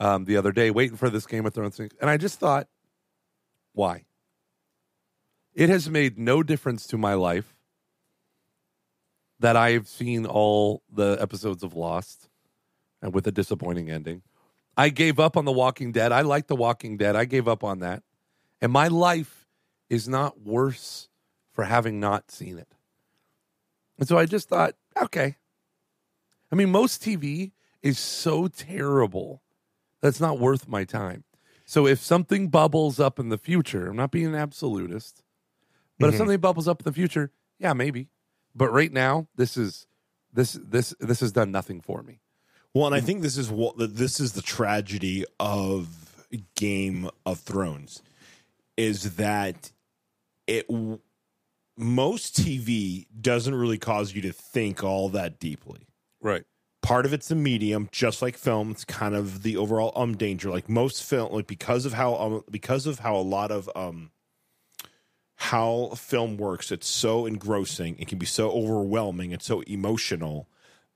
[0.01, 1.91] um, the other day, waiting for this Game of Thrones thing.
[2.01, 2.67] And I just thought,
[3.71, 4.03] why?
[5.53, 7.55] It has made no difference to my life
[9.39, 12.27] that I've seen all the episodes of Lost
[13.01, 14.23] and with a disappointing ending.
[14.75, 16.11] I gave up on The Walking Dead.
[16.11, 17.15] I like The Walking Dead.
[17.15, 18.03] I gave up on that.
[18.61, 19.47] And my life
[19.89, 21.09] is not worse
[21.51, 22.75] for having not seen it.
[23.97, 25.35] And so I just thought, okay.
[26.51, 27.51] I mean, most TV
[27.81, 29.41] is so terrible
[30.01, 31.23] that's not worth my time.
[31.65, 35.23] So if something bubbles up in the future, I'm not being an absolutist,
[35.99, 36.17] but if mm-hmm.
[36.17, 38.09] something bubbles up in the future, yeah, maybe.
[38.55, 39.87] But right now, this is
[40.33, 42.19] this this this has done nothing for me.
[42.73, 43.05] Well, and I mm.
[43.05, 48.01] think this is what this is the tragedy of Game of Thrones
[48.77, 49.71] is that
[50.47, 50.67] it
[51.77, 55.87] most TV doesn't really cause you to think all that deeply.
[56.21, 56.43] Right.
[56.81, 58.71] Part of it's the medium, just like film.
[58.71, 60.49] It's kind of the overall um danger.
[60.49, 64.11] Like most film, like because of how um because of how a lot of um
[65.35, 67.97] how film works, it's so engrossing.
[67.97, 70.47] It can be so overwhelming and so emotional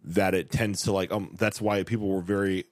[0.04, 2.66] that it tends to like um that's why people were very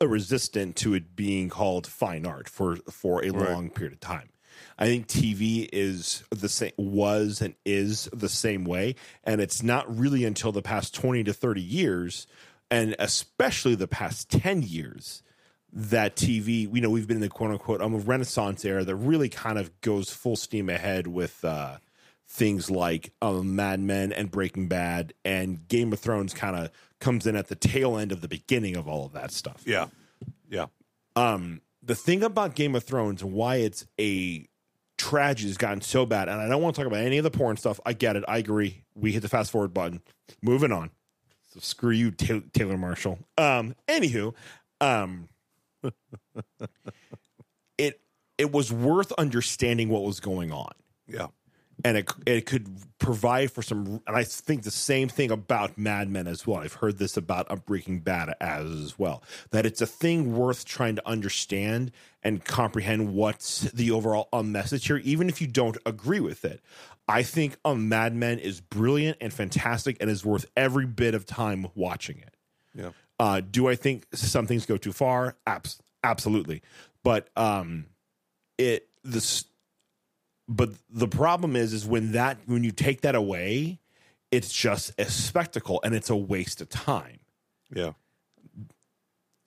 [0.00, 3.50] resistant to it being called fine art for for a Right.
[3.52, 4.28] long period of time.
[4.78, 9.98] I think TV is the same was and is the same way and it's not
[9.98, 12.26] really until the past 20 to 30 years
[12.70, 15.22] and especially the past 10 years
[15.72, 19.28] that TV, you know, we've been in the quote unquote um, renaissance era that really
[19.28, 21.78] kind of goes full steam ahead with uh,
[22.28, 26.70] things like um, Mad Men and Breaking Bad, and Game of Thrones kind of
[27.00, 29.62] comes in at the tail end of the beginning of all of that stuff.
[29.66, 29.86] Yeah.
[30.48, 30.66] Yeah.
[31.16, 34.46] Um, the thing about Game of Thrones and why it's a
[35.02, 37.30] tragedy has gotten so bad, and I don't want to talk about any of the
[37.30, 37.80] porn stuff.
[37.84, 38.24] I get it.
[38.28, 38.84] I agree.
[38.94, 40.00] We hit the fast forward button.
[40.42, 40.90] Moving on.
[41.52, 43.18] So screw you, Ta- Taylor Marshall.
[43.36, 44.32] Um, anywho,
[44.80, 45.28] um,
[47.78, 48.00] it
[48.38, 50.72] it was worth understanding what was going on
[51.06, 51.26] Yeah.
[51.84, 52.68] And it it could
[52.98, 54.00] provide for some.
[54.06, 56.58] And I think the same thing about Mad Men as well.
[56.58, 59.22] I've heard this about Breaking Bad as well.
[59.50, 64.86] That it's a thing worth trying to understand and comprehend what's the overall um, message
[64.86, 66.60] here, even if you don't agree with it.
[67.08, 71.26] I think um, Mad Men is brilliant and fantastic, and is worth every bit of
[71.26, 72.36] time watching it.
[72.74, 72.90] Yeah.
[73.18, 75.36] Uh, do I think some things go too far?
[75.46, 76.62] Abs- absolutely.
[77.02, 77.86] But um,
[78.58, 79.44] it this,
[80.52, 83.80] but the problem is, is when that when you take that away,
[84.30, 87.20] it's just a spectacle and it's a waste of time.
[87.74, 87.92] Yeah.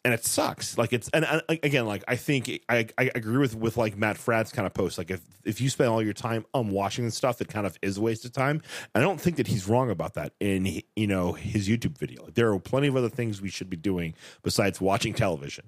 [0.04, 0.78] and it sucks.
[0.78, 4.18] Like it's and, and again, like I think I, I agree with with like Matt
[4.18, 4.98] Fradd's kind of post.
[4.98, 7.78] Like if if you spend all your time on watching this stuff, it kind of
[7.82, 8.62] is a waste of time.
[8.94, 12.24] And I don't think that he's wrong about that in you know his YouTube video.
[12.24, 15.66] Like, there are plenty of other things we should be doing besides watching television.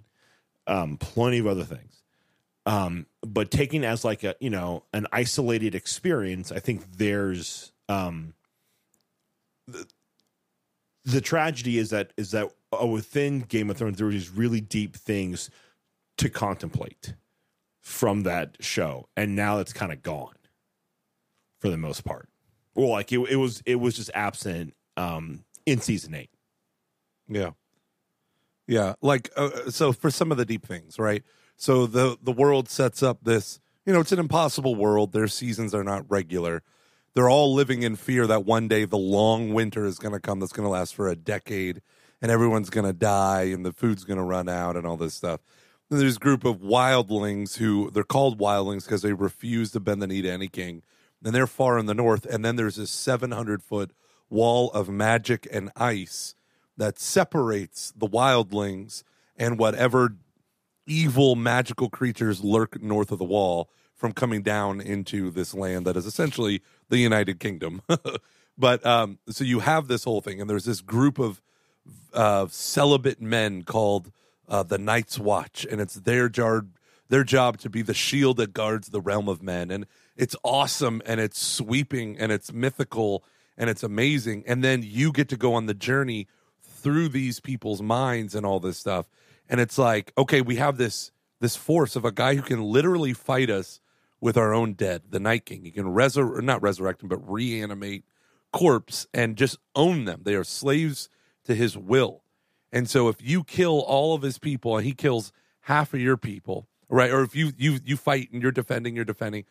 [0.67, 1.96] Um, plenty of other things.
[2.68, 8.34] Um, but taking as like a you know an isolated experience, I think there's um
[9.68, 9.88] the,
[11.05, 14.59] the tragedy is that is that uh, within Game of Thrones there were these really
[14.59, 15.49] deep things
[16.18, 17.13] to contemplate
[17.80, 20.36] from that show, and now it's kind of gone
[21.61, 22.28] for the most part.
[22.76, 26.32] Well, like it, it was it was just absent um, in season eight.
[27.30, 27.51] Yeah,
[28.68, 28.95] yeah.
[29.01, 31.24] Like uh, so for some of the deep things, right?
[31.58, 33.60] So the the world sets up this.
[33.86, 35.12] You know, it's an impossible world.
[35.12, 36.64] Their seasons are not regular
[37.18, 40.39] they're all living in fear that one day the long winter is going to come
[40.39, 41.82] that's going to last for a decade
[42.22, 45.16] and everyone's going to die and the food's going to run out and all this
[45.16, 45.39] stuff.
[45.89, 49.99] And there's a group of wildlings who they're called wildlings because they refuse to bend
[49.99, 50.84] the knee to any king.
[51.24, 52.24] And they're far in the north.
[52.28, 53.93] And then there's this 700 foot
[54.30, 56.36] wall of magic and ice
[56.78, 59.01] that separates the wildlings
[59.36, 60.18] and whatever
[60.88, 65.97] evil magical creatures lurk north of the wall from coming down into this land that
[65.97, 67.81] is essentially the United Kingdom.
[68.57, 71.41] but um, so you have this whole thing, and there's this group of
[72.13, 74.11] uh, celibate men called
[74.47, 76.69] uh, the Night's Watch, and it's their job
[77.09, 79.85] their job to be the shield that guards the realm of men, and
[80.17, 83.23] it's awesome, and it's sweeping, and it's mythical,
[83.57, 86.27] and it's amazing, and then you get to go on the journey
[86.61, 89.07] through these people's minds and all this stuff,
[89.49, 93.13] and it's like, okay, we have this this force of a guy who can literally
[93.13, 93.79] fight us
[94.19, 95.63] with our own dead, the Night King.
[95.63, 98.03] He can resur- not resurrect them, but reanimate
[98.51, 100.21] corpse and just own them.
[100.23, 101.09] They are slaves
[101.45, 102.23] to his will.
[102.71, 105.31] And so if you kill all of his people and he kills
[105.61, 107.11] half of your people, right?
[107.11, 109.45] Or if you you you fight and you're defending, you're defending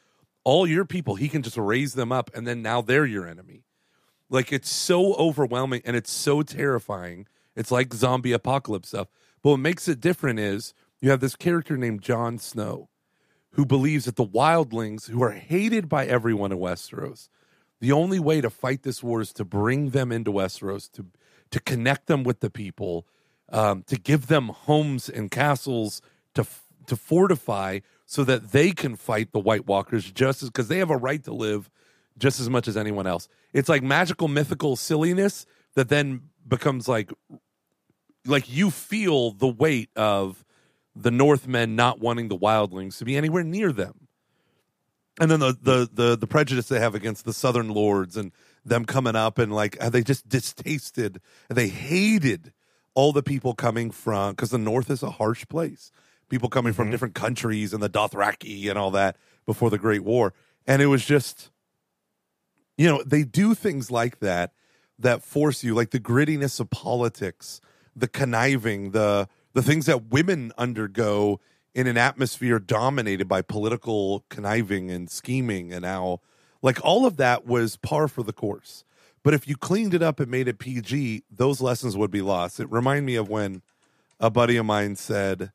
[0.45, 3.65] all your people, he can just raise them up and then now they're your enemy.
[4.29, 7.27] Like it's so overwhelming and it's so terrifying.
[7.55, 9.09] It's like zombie apocalypse stuff.
[9.43, 12.89] But what makes it different is you have this character named Jon Snow
[13.57, 17.29] who believes that the wildlings, who are hated by everyone in Westeros,
[17.81, 21.07] the only way to fight this war is to bring them into Westeros, to
[21.51, 23.07] to connect them with the people,
[23.51, 26.03] um, to give them homes and castles
[26.35, 26.45] to
[26.87, 30.91] to fortify, so that they can fight the White Walkers just as because they have
[30.91, 31.71] a right to live
[32.19, 33.29] just as much as anyone else.
[33.53, 37.13] It's like magical, mythical silliness that then becomes like
[38.27, 40.45] like you feel the weight of
[40.95, 44.09] the Northmen not wanting the wildlings to be anywhere near them.
[45.21, 48.33] And then the, the the the prejudice they have against the southern lords and
[48.67, 52.53] them coming up and like they just distasted they hated
[52.95, 55.93] all the people coming from because the north is a harsh place
[56.29, 56.91] people coming from mm-hmm.
[56.91, 59.17] different countries and the dothraki and all that
[59.47, 60.35] before the great war
[60.67, 61.51] and it was just
[62.77, 64.53] you know they do things like that
[64.99, 67.61] that force you like the grittiness of politics
[67.97, 71.41] the conniving the the things that women undergo
[71.75, 76.21] in an atmosphere dominated by political conniving and scheming and how
[76.63, 78.85] like all of that was par for the course.
[79.23, 82.61] But if you cleaned it up and made it pg those lessons would be lost.
[82.61, 83.63] It reminded me of when
[84.21, 85.53] a buddy of mine said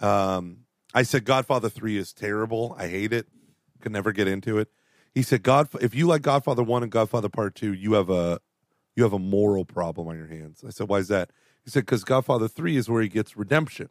[0.00, 0.60] um,
[0.94, 2.74] i said godfather 3 is terrible.
[2.78, 3.26] I hate it.
[3.80, 4.68] Could never get into it.
[5.14, 8.40] He said god if you like godfather 1 and godfather part 2 you have a
[8.96, 11.30] you have a moral problem on your hands i said why is that
[11.64, 13.88] he said, because Godfather 3 is where he gets redemption.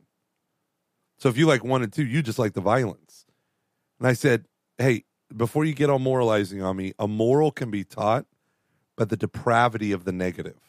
[1.17, 3.25] So if you like one and two, you just like the violence.
[3.99, 4.45] And I said,
[4.77, 8.25] hey, before you get all moralizing on me, a moral can be taught
[8.95, 10.59] by the depravity of the negative.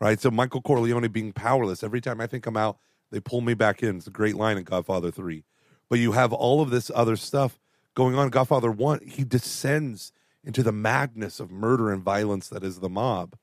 [0.00, 0.20] Right?
[0.20, 2.78] So Michael Corleone being powerless, every time I think I'm out,
[3.10, 3.96] they pull me back in.
[3.96, 5.44] It's a great line in Godfather 3.
[5.88, 7.58] But you have all of this other stuff
[7.94, 8.30] going on.
[8.30, 10.12] Godfather 1, he descends
[10.44, 13.36] into the madness of murder and violence that is the mob.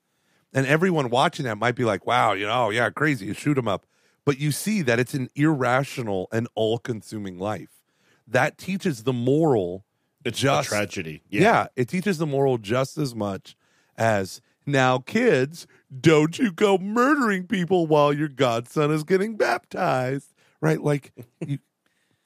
[0.53, 3.67] And everyone watching that might be like, wow, you know, yeah, crazy, you shoot him
[3.67, 3.85] up.
[4.25, 7.81] But you see that it's an irrational and all consuming life.
[8.27, 9.85] That teaches the moral.
[10.25, 11.23] It's just, a tragedy.
[11.29, 11.41] Yeah.
[11.41, 13.55] yeah, it teaches the moral just as much
[13.97, 15.67] as now, kids,
[15.99, 20.33] don't you go murdering people while your godson is getting baptized.
[20.61, 20.81] Right?
[20.81, 21.13] Like,
[21.45, 21.59] you,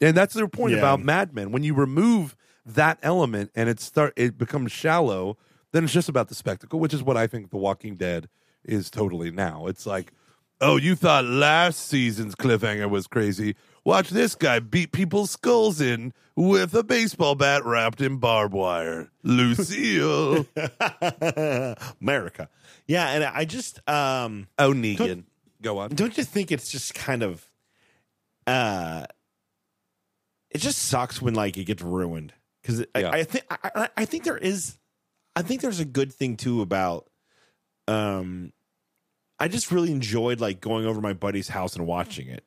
[0.02, 0.80] and that's their point yeah.
[0.80, 1.52] about Mad Men.
[1.52, 2.36] When you remove
[2.66, 5.38] that element and it start, it becomes shallow
[5.74, 8.30] then it's just about the spectacle, which is what I think The Walking Dead
[8.64, 9.66] is totally now.
[9.66, 10.14] It's like,
[10.62, 13.56] oh, you thought last season's cliffhanger was crazy.
[13.84, 19.10] Watch this guy beat people's skulls in with a baseball bat wrapped in barbed wire.
[19.24, 20.46] Lucille.
[22.00, 22.50] America.
[22.88, 25.24] Yeah, and I just um Oh Negan.
[25.62, 25.90] Go on.
[25.90, 27.50] don't you think it's just kind of
[28.46, 29.06] uh
[30.52, 32.34] it just sucks when like it gets ruined
[32.64, 33.10] because Yeah.
[33.10, 34.78] I, I think I, I- think there is
[35.36, 37.10] i think there's a good thing too about
[37.88, 38.52] um
[39.40, 42.44] i just really enjoyed like going over my buddy's house and watching it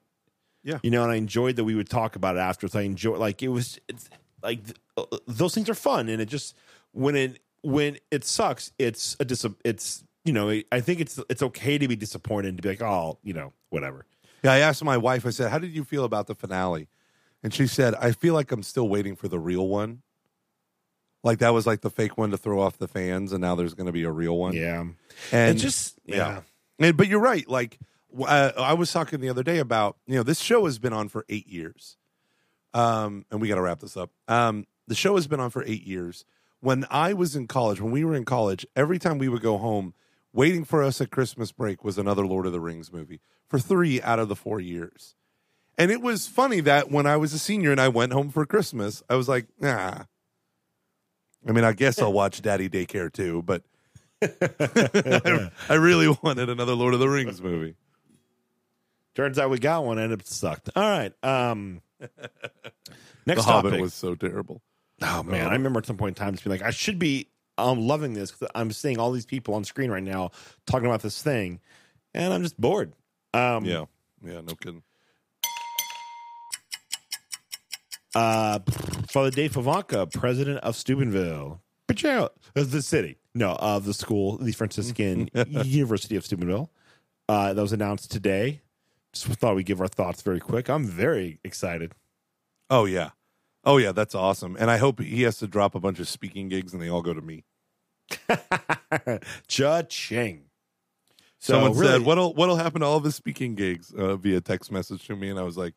[0.62, 0.78] Yeah.
[0.82, 3.42] you know and i enjoyed that we would talk about it afterwards i enjoy like
[3.42, 4.08] it was it's
[4.42, 6.56] like th- uh, those things are fun and it just
[6.92, 11.42] when it when it sucks it's a dis it's you know i think it's it's
[11.42, 14.06] okay to be disappointed and to be like oh you know whatever
[14.44, 16.86] Yeah, I asked my wife, I said, How did you feel about the finale?
[17.42, 20.02] And she said, I feel like I'm still waiting for the real one.
[21.26, 23.74] Like that was like the fake one to throw off the fans, and now there's
[23.74, 24.54] going to be a real one.
[24.54, 24.84] yeah
[25.32, 26.16] And it just yeah.
[26.16, 26.40] yeah
[26.78, 27.48] And, but you're right.
[27.48, 27.80] Like
[28.16, 31.08] uh, I was talking the other day about, you know, this show has been on
[31.08, 31.96] for eight years.
[32.74, 34.12] Um, and we got to wrap this up.
[34.28, 36.24] Um, the show has been on for eight years.
[36.60, 39.58] When I was in college, when we were in college, every time we would go
[39.58, 39.94] home,
[40.32, 44.00] waiting for us at Christmas break was another Lord of the Rings movie for three
[44.00, 45.16] out of the four years.
[45.76, 48.46] And it was funny that when I was a senior and I went home for
[48.46, 50.04] Christmas, I was like, nah.
[51.46, 53.62] I mean, I guess I'll watch Daddy Daycare too, but
[54.22, 57.74] I, I really wanted another Lord of the Rings movie.
[59.14, 62.10] turns out we got one and it sucked all right um The
[63.26, 64.62] next Hobbit topic was so terrible.
[65.02, 67.28] oh man i remember at some point in time just being like i should be
[67.58, 70.30] i'm loving this because i'm seeing all these people on screen right now
[70.66, 71.60] talking about this thing
[72.14, 72.92] and i'm just bored
[73.34, 73.84] um Yeah,
[74.24, 74.82] yeah, no kidding.
[78.16, 78.60] Uh,
[79.10, 84.52] Father Dave Pivonka, president of Steubenville, Pachow, of the city, no, of the school, the
[84.52, 85.28] Franciscan
[85.64, 86.70] University of Steubenville.
[87.28, 88.62] Uh, that was announced today.
[89.12, 90.70] Just thought we'd give our thoughts very quick.
[90.70, 91.92] I'm very excited.
[92.70, 93.10] Oh yeah,
[93.64, 94.56] oh yeah, that's awesome.
[94.58, 97.02] And I hope he has to drop a bunch of speaking gigs and they all
[97.02, 97.44] go to me.
[99.48, 100.44] Cha-ching.
[101.38, 104.40] So Someone really- said, "What'll what'll happen to all of his speaking gigs?" Uh, via
[104.40, 105.74] text message to me, and I was like,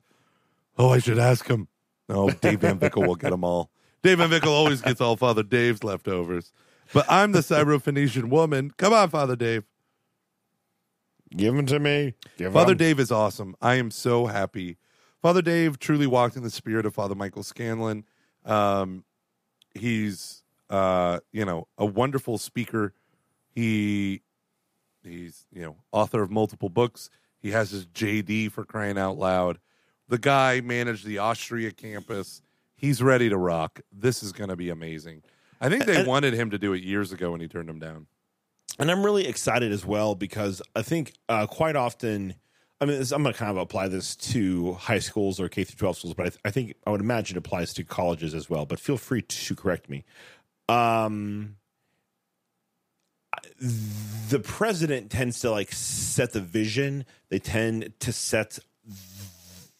[0.77, 1.67] "Oh, I should ask him."
[2.09, 3.69] No, Dave Van Vickle will get them all.
[4.01, 6.51] Dave Van Vickle always gets all Father Dave's leftovers.
[6.93, 8.71] But I'm the Syrophoenician woman.
[8.77, 9.63] Come on, Father Dave.
[11.35, 12.15] Give them to me.
[12.37, 12.77] Give Father 'em.
[12.77, 13.55] Dave is awesome.
[13.61, 14.77] I am so happy.
[15.21, 18.05] Father Dave truly walked in the spirit of Father Michael Scanlon.
[18.45, 19.03] Um,
[19.75, 22.93] he's uh, you know a wonderful speaker.
[23.53, 24.21] He
[25.03, 27.11] he's you know author of multiple books.
[27.41, 29.59] He has his JD for crying out loud.
[30.09, 32.41] The guy managed the Austria campus.
[32.75, 33.79] He's ready to rock.
[33.91, 35.23] This is going to be amazing.
[35.61, 38.07] I think they wanted him to do it years ago, and he turned him down.
[38.79, 42.35] and I'm really excited as well because I think uh, quite often,
[42.79, 45.63] I mean, this, I'm going to kind of apply this to high schools or K
[45.65, 48.33] through 12 schools, but I, th- I think I would imagine it applies to colleges
[48.33, 48.65] as well.
[48.65, 50.05] But feel free to correct me.
[50.69, 51.57] Um,
[54.29, 57.05] the president tends to like set the vision.
[57.29, 58.59] They tend to set,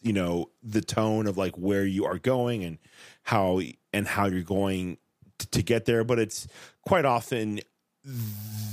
[0.02, 2.78] you know, the tone of like where you are going and
[3.24, 3.62] how
[3.93, 4.97] and how you're going
[5.38, 6.04] t- to get there.
[6.04, 6.47] But it's
[6.86, 7.60] quite often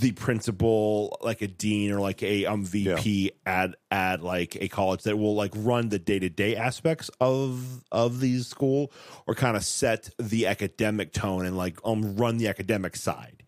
[0.01, 5.03] the principal, like a dean or like a um VP at at like a college
[5.03, 8.93] that will like run the day to day aspects of of the school
[9.27, 13.43] or kind of set the academic tone and like um run the academic side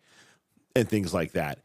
[0.75, 1.59] and things like that.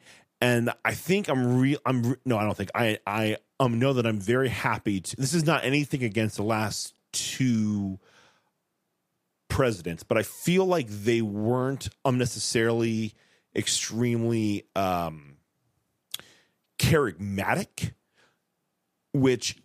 [0.44, 1.78] And I think I'm real.
[1.86, 5.00] I'm re- no, I don't think I I um know that I'm very happy.
[5.00, 7.98] To, this is not anything against the last two
[9.48, 13.14] presidents, but I feel like they weren't unnecessarily
[13.56, 15.38] extremely um
[16.78, 17.92] charismatic,
[19.14, 19.56] which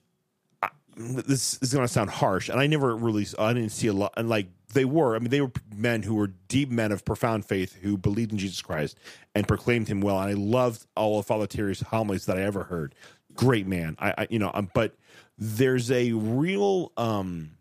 [0.64, 3.94] I- this is going to sound harsh, and I never really, I didn't see a
[3.94, 7.06] lot, and like they were, I mean, they were men who were deep men of
[7.06, 8.98] profound faith who believed in Jesus Christ
[9.34, 12.64] and proclaimed Him well, and I loved all of Father Terry's homilies that I ever
[12.64, 12.96] heard.
[13.34, 14.96] Great man, I, I you know, um, but
[15.38, 17.52] there's a real, um,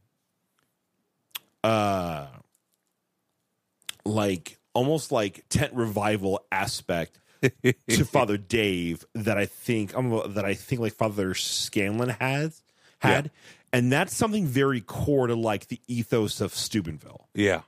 [1.63, 2.27] uh,
[4.05, 7.21] like almost like tent revival aspect
[7.89, 12.63] to Father Dave that I think um, that I think like Father Scanlon has
[13.01, 13.31] had,
[13.73, 17.29] and that's something very core to like the ethos of Steubenville.
[17.35, 17.63] Yeah,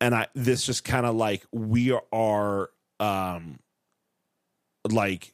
[0.00, 2.70] And I this just kind of like we are
[3.00, 3.58] um
[4.90, 5.32] like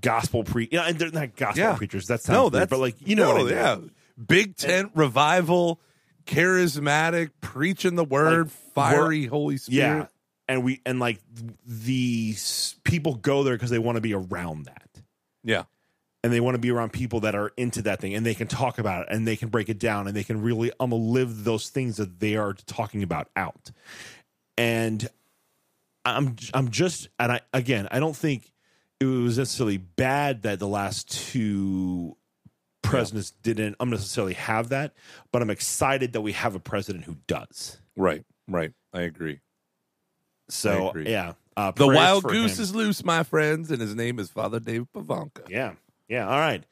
[0.00, 1.76] gospel pre, you know, and they're not gospel Yeah.
[1.76, 2.06] preachers.
[2.06, 3.82] That's no, weird, but like you know, no, what I mean.
[3.88, 5.80] yeah, big tent revival,
[6.26, 9.78] charismatic, preaching the word, Like, fiery Holy Spirit.
[9.98, 10.06] yeah.
[10.46, 11.20] And we and like
[11.66, 12.36] the
[12.84, 14.88] people go there because they want to be around that.
[15.42, 15.64] yeah,
[16.24, 18.48] and they want to be around people that are into that thing and they can
[18.48, 21.44] talk about it and they can break it down and they can really um live
[21.44, 23.70] those things that they are talking about out
[24.58, 25.08] and
[26.04, 28.50] i'm i'm just and i again i don't think
[29.00, 32.16] it was necessarily bad that the last two
[32.82, 34.94] presidents didn't unnecessarily have that,
[35.32, 37.80] but I'm excited that we have a president who does.
[37.96, 38.72] Right, right.
[38.92, 39.40] I agree.
[40.48, 41.10] So agree.
[41.10, 42.62] yeah, uh, The wild goose him.
[42.62, 45.48] is loose, my friends, and his name is Father Dave Pivonka.
[45.48, 45.72] Yeah.
[46.08, 46.28] Yeah.
[46.28, 46.64] All right.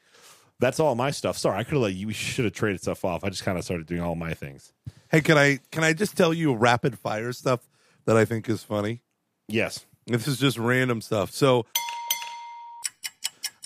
[0.59, 1.37] That's all my stuff.
[1.37, 2.07] Sorry, I could have let you.
[2.07, 3.25] We should have traded stuff off.
[3.25, 4.73] I just kind of started doing all my things.
[5.11, 7.69] Hey, can I can I just tell you rapid fire stuff
[8.05, 9.03] that I think is funny?
[9.49, 9.85] Yes.
[10.07, 11.33] This is just random stuff.
[11.33, 11.67] So,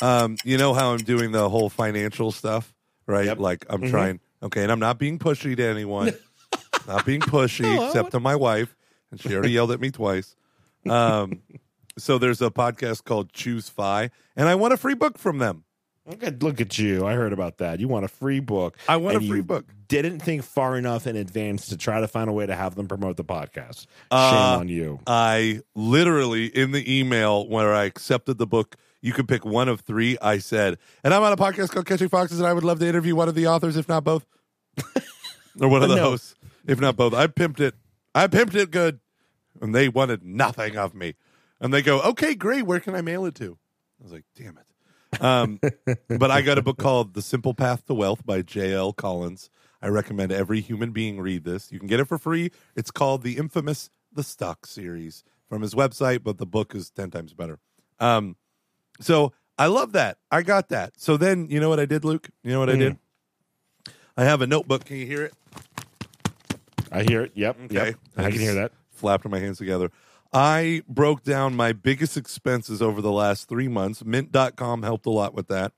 [0.03, 2.75] um, you know how I'm doing the whole financial stuff,
[3.07, 3.27] right?
[3.27, 3.39] Yep.
[3.41, 4.21] Like I'm trying.
[4.43, 6.15] Okay, and I'm not being pushy to anyone.
[6.87, 8.75] not being pushy, except to my wife,
[9.11, 10.35] and she already yelled at me twice.
[10.89, 11.41] Um,
[11.99, 15.65] so there's a podcast called Choose Fi, and I want a free book from them.
[16.41, 17.05] Look at you.
[17.05, 17.81] I heard about that.
[17.81, 18.77] You want a free book.
[18.89, 19.65] I want a free book.
[19.89, 22.87] Didn't think far enough in advance to try to find a way to have them
[22.87, 23.87] promote the podcast.
[24.13, 25.01] Uh, Shame on you.
[25.09, 29.81] I literally in the email where I accepted the book, you could pick one of
[29.81, 30.17] three.
[30.23, 32.87] I said, and I'm on a podcast called Catching Foxes, and I would love to
[32.87, 34.25] interview one of the authors, if not both,
[35.61, 36.03] or one of the No.
[36.11, 36.37] hosts,
[36.67, 37.15] if not both.
[37.15, 37.75] I pimped it.
[38.15, 39.01] I pimped it good,
[39.61, 41.15] and they wanted nothing of me.
[41.61, 42.65] And they go, okay, great.
[42.65, 43.59] Where can I mail it to?
[44.01, 45.23] I was like, damn it.
[45.23, 45.61] Um,
[46.19, 48.93] but I got a book called The Simple Path to Wealth by J.L.
[48.93, 49.51] Collins.
[49.81, 51.71] I recommend every human being read this.
[51.71, 52.51] You can get it for free.
[52.75, 57.11] It's called the infamous The Stock series from his website, but the book is 10
[57.11, 57.59] times better.
[58.01, 58.37] Um,
[59.01, 60.19] so I love that.
[60.31, 60.95] I got that.
[60.99, 62.29] So then, you know what I did, Luke?
[62.43, 62.99] You know what I did?
[64.17, 64.85] I have a notebook.
[64.87, 65.35] Can you hear it?
[66.91, 67.33] I hear it.
[67.35, 67.57] Yep.
[67.67, 67.75] Okay.
[67.75, 67.97] Yep.
[68.17, 68.73] I can hear that.
[68.91, 69.91] Flapped my hands together.
[70.33, 74.05] I broke down my biggest expenses over the last three months.
[74.05, 75.73] Mint.com helped a lot with that.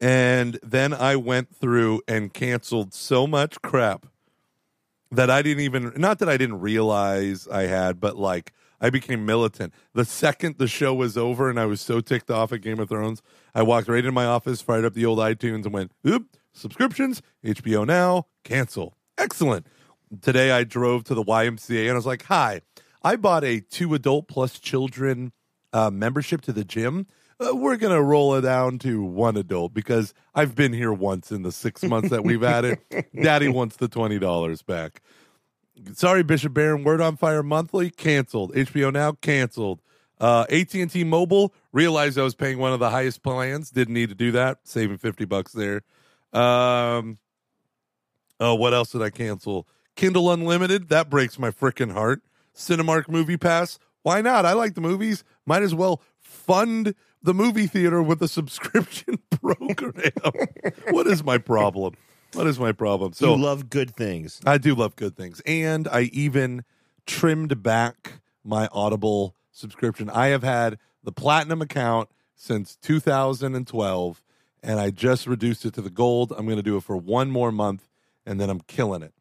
[0.00, 4.06] And then I went through and canceled so much crap
[5.12, 9.24] that I didn't even, not that I didn't realize I had, but like I became
[9.24, 9.72] militant.
[9.94, 12.88] The second the show was over and I was so ticked off at Game of
[12.88, 13.22] Thrones,
[13.54, 17.22] I walked right into my office, fired up the old iTunes, and went, oop, subscriptions,
[17.44, 18.96] HBO Now, cancel.
[19.16, 19.66] Excellent.
[20.20, 22.62] Today I drove to the YMCA and I was like, hi,
[23.04, 25.32] I bought a two adult plus children
[25.72, 27.06] uh, membership to the gym.
[27.40, 31.32] Uh, we're going to roll it down to one adult because I've been here once
[31.32, 33.08] in the six months that we've had it.
[33.22, 35.02] Daddy wants the $20 back.
[35.94, 36.84] Sorry, Bishop Barron.
[36.84, 38.54] Word on Fire monthly canceled.
[38.54, 39.80] HBO Now canceled.
[40.20, 43.70] Uh, AT and T Mobile realized I was paying one of the highest plans.
[43.70, 44.58] Didn't need to do that.
[44.62, 45.82] Saving fifty bucks there.
[46.32, 47.18] Um,
[48.38, 49.66] oh, what else did I cancel?
[49.96, 50.90] Kindle Unlimited.
[50.90, 52.22] That breaks my freaking heart.
[52.54, 53.78] Cinemark Movie Pass.
[54.02, 54.44] Why not?
[54.44, 55.24] I like the movies.
[55.46, 60.12] Might as well fund the movie theater with a subscription program.
[60.90, 61.94] what is my problem?
[62.34, 63.12] What is my problem?
[63.12, 64.40] So you love good things.
[64.44, 65.40] I do love good things.
[65.46, 66.64] And I even
[67.06, 70.08] trimmed back my Audible subscription.
[70.10, 74.22] I have had the platinum account since 2012,
[74.62, 76.32] and I just reduced it to the gold.
[76.36, 77.88] I'm going to do it for one more month,
[78.24, 79.12] and then I'm killing it.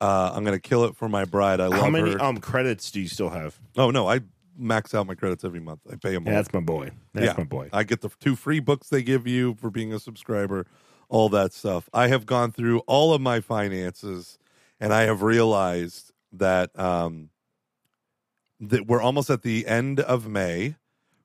[0.00, 1.60] Uh, I'm going to kill it for my bride.
[1.60, 2.22] I love How many her.
[2.22, 3.58] um credits do you still have?
[3.76, 4.20] oh, no, I
[4.56, 5.80] max out my credits every month.
[5.90, 6.36] I pay them Yeah, all.
[6.36, 6.90] that's my boy.
[7.14, 7.68] That's my boy.
[7.72, 10.66] I get the two free books they give you for being a subscriber,
[11.08, 11.88] all that stuff.
[11.92, 14.38] I have gone through all of my finances,
[14.78, 17.30] and I have realized that um,
[18.60, 20.76] that we're almost at the end of May.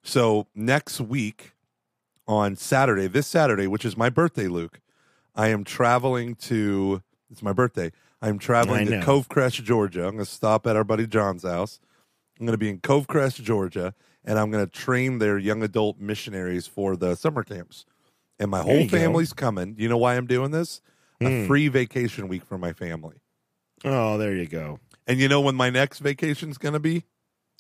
[0.04, 1.54] So next week
[2.28, 4.80] on Saturday, this Saturday, which is my birthday, Luke,
[5.36, 7.02] I am traveling to.
[7.32, 7.92] It's my birthday.
[8.24, 9.02] I'm traveling to.
[9.02, 10.06] Covecrest, Georgia.
[10.06, 11.82] I'm going to stop at our buddy John's house.
[12.40, 13.94] I'm going to be in Covecrest, Georgia,
[14.24, 17.86] and I'm going to train their young adult missionaries for the summer camps.
[18.40, 18.98] And my whole you go.
[18.98, 19.76] family's coming.
[19.78, 20.82] You know why I'm doing this?
[21.20, 21.48] A hmm.
[21.48, 23.18] free vacation week for my family.
[23.84, 24.80] Oh, there you go.
[25.06, 27.04] And you know when my next vacation's going to be?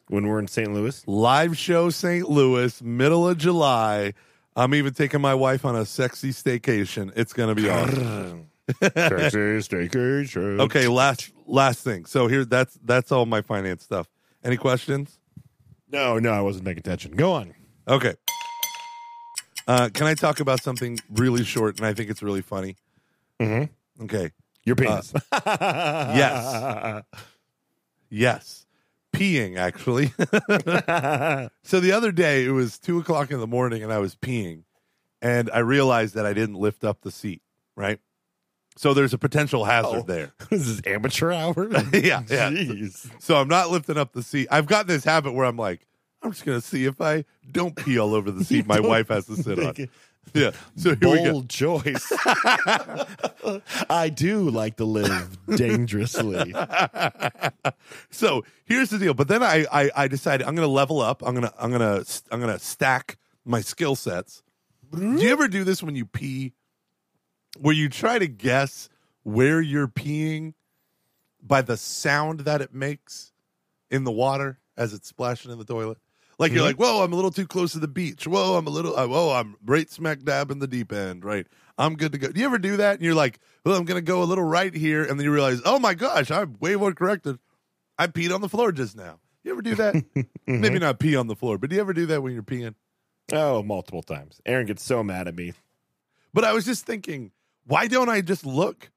[0.07, 0.73] When we're in St.
[0.73, 2.29] Louis, Live show St.
[2.29, 4.13] Louis, middle of July.
[4.55, 7.11] I'm even taking my wife on a sexy staycation.
[7.15, 8.49] It's going to be awesome.
[8.81, 9.33] Texas
[9.67, 10.59] staycation.
[10.61, 12.05] Okay, last last thing.
[12.05, 14.07] So here that's that's all my finance stuff.
[14.43, 15.19] Any questions?
[15.91, 17.11] No, no, I wasn't paying attention.
[17.11, 17.53] Go on.
[17.87, 18.15] Okay.
[19.67, 22.75] Uh, can I talk about something really short and I think it's really funny?
[23.39, 23.69] Mhm.
[24.01, 24.31] Okay.
[24.65, 25.13] Your penis.
[25.47, 27.03] yes.
[28.09, 28.65] Yes.
[29.13, 30.07] Peeing, actually.
[31.63, 34.63] so the other day, it was two o'clock in the morning and I was peeing.
[35.21, 37.41] And I realized that I didn't lift up the seat,
[37.75, 37.99] right?
[38.75, 40.01] So there's a potential hazard Oh.
[40.01, 40.33] there.
[40.49, 41.67] this is amateur hour.
[41.93, 42.49] yeah, yeah.
[42.49, 43.09] Jeez.
[43.21, 44.47] So I'm not lifting up the seat.
[44.51, 45.85] I've got this habit where I'm like,
[46.21, 49.09] I'm just going to see if I don't pee all over the seat my wife
[49.09, 49.73] has to sit on.
[49.77, 49.89] it-
[50.33, 50.51] Yeah.
[50.77, 51.31] So here we go.
[51.33, 52.11] Bold choice.
[53.89, 56.53] I do like to live dangerously.
[58.09, 59.13] So here's the deal.
[59.13, 61.21] But then I, I, I decided I'm going to level up.
[61.25, 64.41] I'm to, I'm going to, I'm going to stack my skill sets.
[64.95, 66.53] Do you ever do this when you pee,
[67.59, 68.89] where you try to guess
[69.23, 70.53] where you're peeing
[71.41, 73.31] by the sound that it makes
[73.89, 75.97] in the water as it's splashing in the toilet?
[76.39, 78.27] Like you're like, whoa, I'm a little too close to the beach.
[78.27, 81.23] Whoa, I'm a little, uh, whoa, I'm right smack dab in the deep end.
[81.23, 81.45] Right,
[81.77, 82.29] I'm good to go.
[82.29, 82.95] Do you ever do that?
[82.95, 85.61] And you're like, well, I'm gonna go a little right here, and then you realize,
[85.63, 87.37] oh my gosh, I'm way more corrected.
[87.97, 89.19] I peed on the floor just now.
[89.43, 90.03] You ever do that?
[90.47, 92.75] Maybe not pee on the floor, but do you ever do that when you're peeing?
[93.31, 94.41] Oh, multiple times.
[94.45, 95.53] Aaron gets so mad at me.
[96.33, 97.31] But I was just thinking,
[97.65, 98.91] why don't I just look?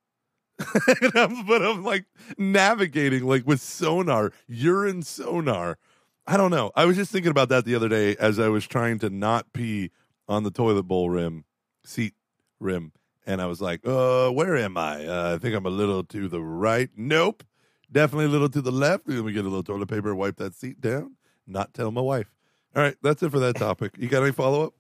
[1.14, 2.04] I'm- but I'm like
[2.38, 5.78] navigating like with sonar, urine sonar.
[6.26, 6.72] I don't know.
[6.74, 9.52] I was just thinking about that the other day as I was trying to not
[9.52, 9.90] pee
[10.28, 11.44] on the toilet bowl rim,
[11.84, 12.14] seat
[12.58, 12.92] rim.
[13.28, 15.04] And I was like, uh, where am I?
[15.06, 16.90] Uh, I think I'm a little to the right.
[16.96, 17.44] Nope.
[17.92, 19.08] Definitely a little to the left.
[19.08, 22.32] Let me get a little toilet paper, wipe that seat down, not tell my wife.
[22.74, 23.92] All right, that's it for that topic.
[23.98, 24.74] You got any follow up?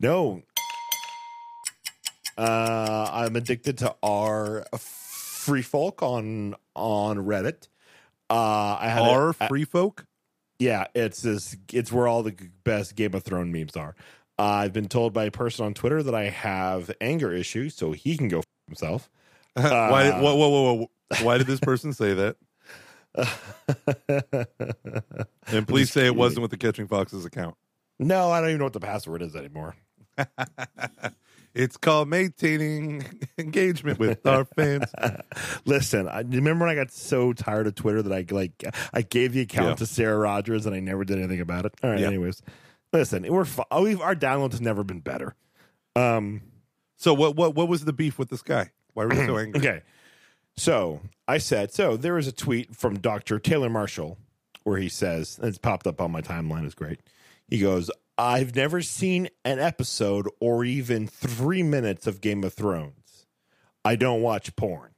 [0.00, 0.42] No.
[2.36, 7.68] Uh, I'm addicted to our free folk on on Reddit.
[8.30, 10.06] Uh, I had a- free folk?
[10.58, 11.56] Yeah, it's this.
[11.72, 13.94] It's where all the best Game of Thrones memes are.
[14.38, 17.92] Uh, I've been told by a person on Twitter that I have anger issues, so
[17.92, 19.10] he can go f- himself.
[19.54, 20.10] why?
[20.10, 20.90] Whoa, whoa, whoa, whoa!
[21.22, 22.36] Why did this person say that?
[25.46, 27.56] And please say it wasn't with the Catching Foxes account.
[27.98, 29.76] no, I don't even know what the password is anymore.
[31.54, 33.04] It's called maintaining
[33.38, 34.90] engagement with our fans.
[35.64, 39.32] Listen, I remember when I got so tired of Twitter that I like I gave
[39.32, 39.74] the account Yeah.
[39.76, 41.74] to Sarah Rogers and I never did anything about it.
[41.82, 42.08] All right, Yeah.
[42.08, 42.42] anyways,
[42.92, 45.34] listen, we're fu- we've our downloads have never been better.
[45.96, 46.42] Um,
[46.96, 47.36] So what?
[47.36, 47.54] What?
[47.54, 48.70] What was the beef with this guy?
[48.94, 49.60] Why were you so angry?
[49.60, 49.82] Okay.
[50.56, 53.38] So I said, so there is a tweet from Dr.
[53.38, 54.18] Taylor Marshall
[54.62, 57.00] where he says, and it's popped up on my timeline, it's great.
[57.48, 63.26] He goes, I've never seen an episode or even three minutes of Game of Thrones.
[63.84, 64.92] I don't watch porn.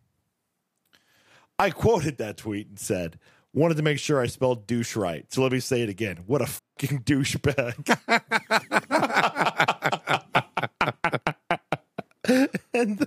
[1.58, 3.18] I quoted that tweet and said,
[3.54, 5.24] wanted to make sure I spelled douche right.
[5.32, 6.18] So let me say it again.
[6.26, 7.96] What a fucking douchebag.
[12.74, 13.06] and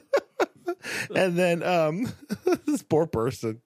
[1.15, 2.11] and then um
[2.65, 3.61] this poor person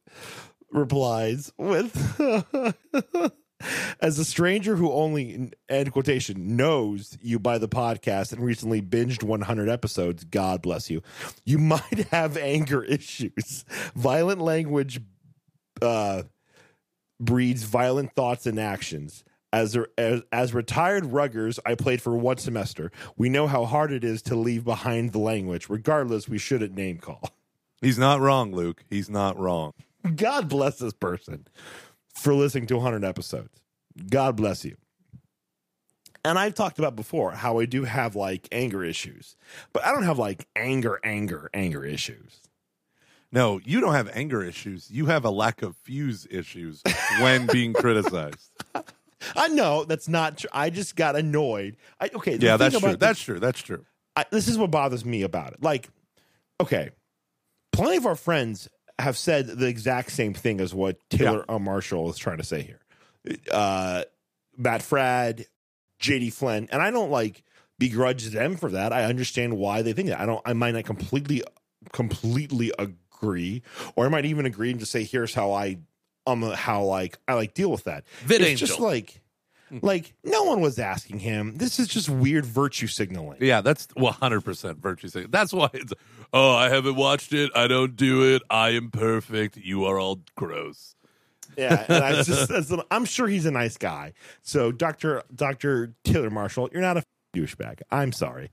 [0.72, 1.96] replies with
[4.04, 9.24] as a stranger who only end quotation knows you by the podcast and recently binged
[9.24, 11.02] 100 episodes god bless you
[11.46, 15.02] you might have anger issues violent language
[15.82, 16.22] uh
[17.20, 19.24] breeds violent thoughts and actions
[19.54, 22.92] as, as as retired ruggers, I played for one semester.
[23.18, 25.70] We know how hard it is to leave behind the language.
[25.70, 27.22] Regardless, we shouldn't name call.
[27.80, 28.84] He's not wrong, Luke.
[28.90, 29.74] He's not wrong.
[30.16, 31.46] God bless this person
[32.16, 33.63] for listening to 100 episodes.
[34.10, 34.76] God bless you.
[36.26, 39.36] And I've talked about before how I do have like anger issues,
[39.74, 42.40] but I don't have like anger, anger, anger issues.
[43.32, 44.90] No, you don't have anger issues.
[44.92, 46.82] You have a lack of fuse issues
[47.20, 48.52] when being criticized.
[49.36, 50.50] I know that's not true.
[50.54, 51.78] I just got annoyed.
[52.00, 52.96] I, okay, Yeah, that's true.
[52.96, 53.40] That's true.
[53.40, 53.86] That's true.
[54.16, 55.64] I, this is what bothers me about it.
[55.64, 55.90] Like,
[56.62, 56.92] okay,
[57.72, 58.70] plenty of our friends
[59.00, 62.62] have said the exact same thing as what Taylor uh, Marshall is trying to say
[62.62, 62.80] here.
[63.52, 64.04] Uh,
[64.58, 65.46] Matt Fradd,
[66.02, 67.44] JD Flynn, and I don't like
[67.80, 68.94] begrudge them for that.
[68.94, 70.20] I understand why they think that.
[70.20, 70.42] I don't.
[70.46, 71.44] I might not completely,
[71.92, 73.64] completely agree,
[73.96, 75.78] or I might even agree and just say, "Here's how I,
[76.28, 78.68] um, how like I like deal with that." Vid it's Angel.
[78.68, 79.20] just like.
[79.82, 81.58] Like no one was asking him.
[81.58, 83.40] This is just weird virtue signaling.
[83.42, 85.32] Yeah, that's 100% virtue signaling.
[85.32, 85.92] That's why it's,
[86.32, 87.50] oh, I haven't watched it.
[87.56, 88.44] I don't do it.
[88.52, 89.58] I am perfect.
[89.58, 90.96] You are all gross.
[91.58, 92.52] Yeah, and I just
[92.92, 94.14] I'm sure he's a nice guy.
[94.42, 97.04] So Doctor Doctor Taylor Marshall, you're not a
[97.36, 97.82] douchebag.
[97.92, 98.52] I'm sorry.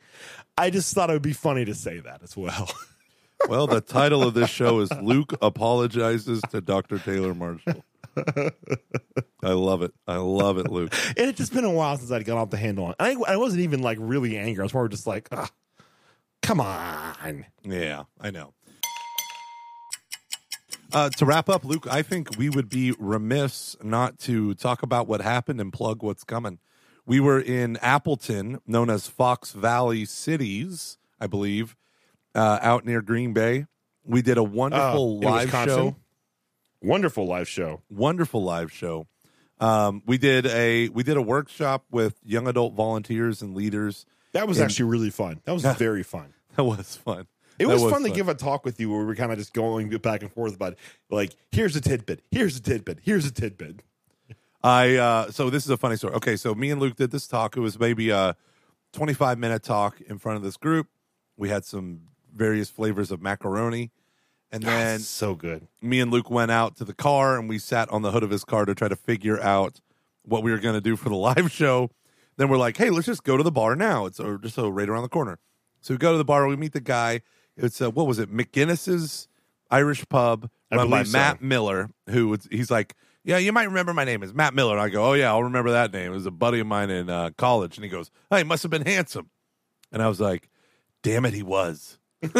[0.57, 2.71] I just thought it would be funny to say that as well.
[3.49, 6.99] Well, the title of this show is Luke Apologizes to Dr.
[6.99, 7.83] Taylor Marshall.
[9.43, 9.93] I love it.
[10.07, 10.93] I love it, Luke.
[11.17, 12.95] and it's just been a while since I'd got off the handle on.
[13.01, 14.61] I I wasn't even like really angry.
[14.61, 15.49] I was more just like, Ugh,
[16.43, 17.47] come on.
[17.63, 18.53] Yeah, I know.
[20.93, 25.07] Uh, to wrap up, Luke, I think we would be remiss not to talk about
[25.07, 26.59] what happened and plug what's coming.
[27.07, 31.76] We were in Appleton, known as Fox Valley Cities, I believe,
[32.34, 33.66] uh, out near Green Bay.
[34.05, 35.97] We did a wonderful Uh, live show.
[36.82, 37.82] Wonderful live show.
[37.91, 39.07] wonderful live show.
[39.59, 44.49] Um, we did a we did a workshop with young adult volunteers and leaders That
[44.49, 45.41] was And- actually really fun.
[45.45, 46.32] That was very fun.
[46.57, 47.26] That was fun.
[47.61, 49.39] It That was, fun, to give a talk with you where we were kind of
[49.39, 50.77] just going back and forth about
[51.11, 53.83] like, here's a tidbit, here's a tidbit, here's a tidbit.
[54.63, 56.15] I uh so this is a funny story.
[56.15, 57.57] Okay, so me and Luke did this talk.
[57.57, 58.35] It was maybe a
[58.93, 60.89] 25 minute talk in front of this group.
[61.37, 62.03] We had some
[62.35, 63.91] various flavors of macaroni.
[64.53, 65.69] And then so good.
[65.81, 68.31] me and Luke went out to the car and we sat on the hood of
[68.31, 69.81] his car to try to figure out
[70.25, 71.91] what we were going to do for the live show.
[72.37, 74.07] Then we're like, hey, let's just go to the bar now.
[74.07, 75.39] It's just so right around the corner.
[75.81, 76.47] So we go to the bar.
[76.47, 77.21] We meet the guy.
[77.65, 78.33] It's uh, what was it?
[78.35, 79.29] McGinnis's
[79.71, 81.17] Irish Pub, I run by so.
[81.19, 81.91] Matt Miller.
[82.09, 82.95] Who was, he's like,
[83.25, 84.73] yeah, you might remember my name is Matt Miller.
[84.73, 86.13] And I go, oh yeah, I'll remember that name.
[86.13, 87.77] It was a buddy of mine in uh, college.
[87.77, 89.31] And he goes, hey, he must have been handsome.
[89.93, 90.49] And I was like,
[91.03, 91.99] damn it, he was.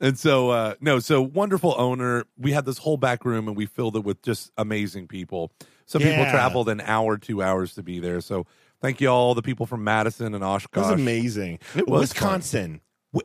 [0.00, 2.24] And so, uh, no, so wonderful owner.
[2.36, 5.52] We had this whole back room and we filled it with just amazing people.
[5.86, 8.20] Some people traveled an hour, two hours to be there.
[8.20, 8.46] So
[8.80, 10.86] thank you all the people from Madison and Oshkosh.
[10.86, 11.58] It was amazing.
[11.74, 12.80] It was Wisconsin, w-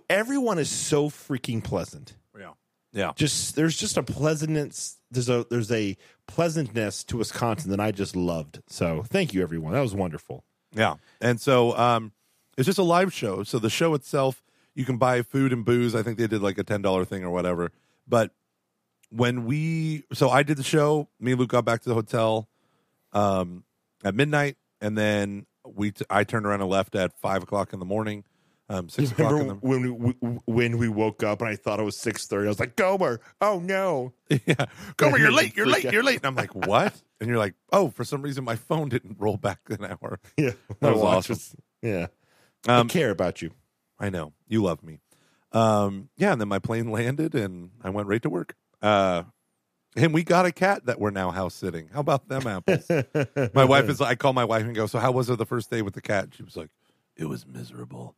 [0.09, 2.15] everyone is so freaking pleasant.
[2.37, 2.51] Yeah.
[2.93, 3.11] Yeah.
[3.15, 4.97] Just there's just a pleasantness.
[5.11, 8.61] There's a there's a pleasantness to Wisconsin that I just loved.
[8.67, 9.73] So thank you, everyone.
[9.73, 10.43] That was wonderful.
[10.73, 10.95] Yeah.
[11.21, 12.11] And so um,
[12.57, 13.43] it's just a live show.
[13.43, 14.43] So the show itself,
[14.75, 15.95] you can buy food and booze.
[15.95, 17.71] I think they did like a $10 thing or whatever.
[18.07, 18.31] But
[19.09, 22.49] when we, so I did the show, me and Luke got back to the hotel
[23.13, 23.63] um,
[24.03, 24.57] at midnight.
[24.81, 28.23] And then we, t- I turned around and left at five o'clock in the morning,
[28.69, 30.13] um, six o'clock in Remember the when we
[30.45, 32.47] when we woke up and I thought it was six thirty?
[32.47, 34.13] I was like, Gomer, oh no.
[34.45, 34.65] yeah,
[34.97, 36.17] Gomer, you're late, you're late, you're late.
[36.17, 36.93] And I'm like, what?
[37.19, 40.19] And you're like, oh, for some reason my phone didn't roll back an hour.
[40.37, 40.51] Yeah,
[40.81, 41.33] That was awesome.
[41.33, 42.07] was- yeah,
[42.67, 43.49] Um, I care about you.
[43.99, 44.99] I know you love me.
[45.51, 48.53] Um, yeah, and then my plane landed, and I went right to work.
[48.83, 49.23] Uh,
[49.95, 51.89] and we got a cat that we're now house sitting.
[51.91, 52.87] How about them apples?
[53.55, 53.99] my wife is.
[53.99, 54.85] I call my wife and go.
[54.85, 56.29] So how was it the first day with the cat?
[56.35, 56.69] She was like,
[57.15, 58.15] it was miserable.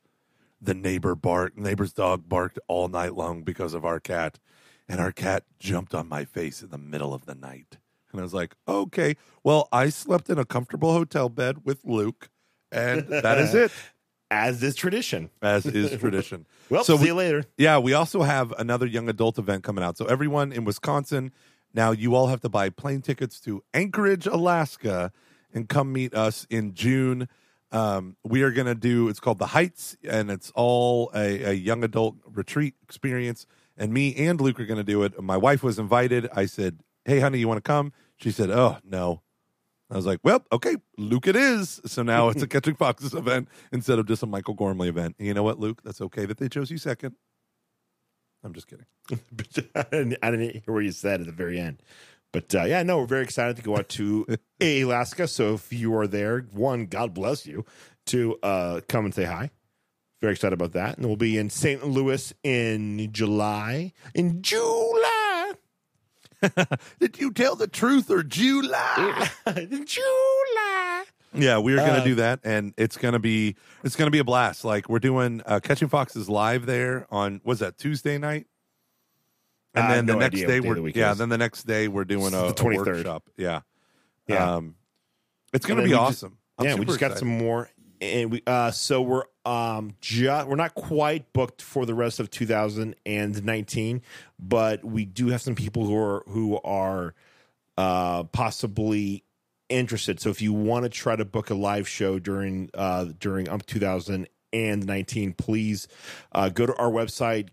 [0.62, 1.58] The neighbor barked.
[1.58, 4.40] Neighbor's dog barked all night long because of our cat,
[4.88, 7.78] and our cat jumped on my face in the middle of the night.
[8.12, 12.30] And I was like, okay, well, I slept in a comfortable hotel bed with Luke,
[12.72, 13.72] and that is it,
[14.32, 15.30] as is tradition.
[15.42, 16.46] as is tradition.
[16.70, 17.46] Well, So see we- you later.
[17.58, 19.98] Yeah, we also have another young adult event coming out.
[19.98, 21.32] So everyone in Wisconsin,
[21.74, 25.12] now you all have to buy plane tickets to Anchorage, Alaska,
[25.54, 27.30] and come meet us in June.
[27.72, 29.10] Um, we are going to do.
[29.10, 33.46] It's called the Heights, and it's all a, a young adult retreat experience.
[33.78, 35.22] And me and Luke are going to do it.
[35.22, 36.28] My wife was invited.
[36.36, 39.22] I said, "Hey, honey, you want to come?" She said, "Oh no."
[39.92, 43.48] I was like, "Well, okay, Luke, it is." So now it's a Catching Foxes event
[43.72, 45.16] instead of just a Michael Gormley event.
[45.18, 45.82] And you know what, Luke?
[45.84, 47.16] That's okay that they chose you second.
[48.44, 48.86] I'm just kidding.
[49.76, 51.82] I didn't, I didn't hear what you said at the very end.
[52.32, 54.26] But uh, yeah, no, we're very excited to go out to
[54.62, 55.28] Alaska.
[55.28, 57.66] So if you are there, one, God bless you,
[58.08, 59.52] to uh, come and say hi.
[60.22, 60.98] Very excited about that.
[60.98, 61.86] And we'll be in St.
[61.88, 63.94] Louis in July.
[64.14, 65.54] In July.
[67.00, 69.30] Did you tell the truth or July?
[69.86, 71.04] July.
[71.34, 74.64] yeah, we're gonna Uh, do that, and it's gonna be it's gonna be a blast.
[74.64, 78.48] Like we're doing uh, Catching Foxes live there on was that Tuesday night,
[79.76, 81.18] and then the no next day day we're the yeah, is.
[81.18, 83.30] then the next day we're doing a, The a workshop.
[83.38, 83.62] Yeah,
[84.28, 84.56] Yeah.
[84.56, 84.76] Um,
[85.54, 86.38] it's gonna be we just- awesome.
[86.62, 87.70] Yeah, we just got some more,
[88.02, 92.30] and we uh, so we're um just we're not quite booked for the rest of
[92.30, 94.02] 2019,
[94.38, 97.14] but we do have some people who are who are
[97.78, 99.24] uh possibly
[99.70, 100.20] interested.
[100.20, 103.62] So if you want to try to book a live show during uh during um
[103.62, 105.88] 2019, please
[106.34, 107.50] uh, go to our website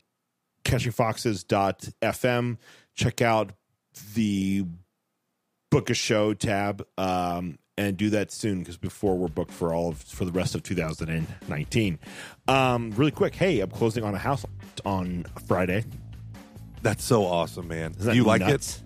[0.66, 2.58] catchingfoxes.fm.
[2.94, 3.52] Check out
[4.14, 4.64] the
[5.70, 9.88] book a show tab um, and do that soon because before we're booked for all
[9.88, 11.98] of for the rest of 2019
[12.46, 14.46] um, really quick hey i'm closing on a house
[14.84, 15.84] on friday
[16.82, 17.92] That's so awesome, man.
[17.92, 18.82] Do you like nuts?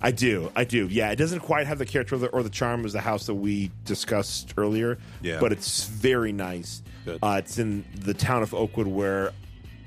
[0.00, 0.86] I do, I do.
[0.90, 3.26] Yeah, it doesn't quite have the character or the, or the charm as the house
[3.26, 4.96] that we discussed earlier.
[5.20, 5.38] Yeah.
[5.38, 6.82] but it's very nice.
[7.06, 9.32] Uh, it's in the town of Oakwood, where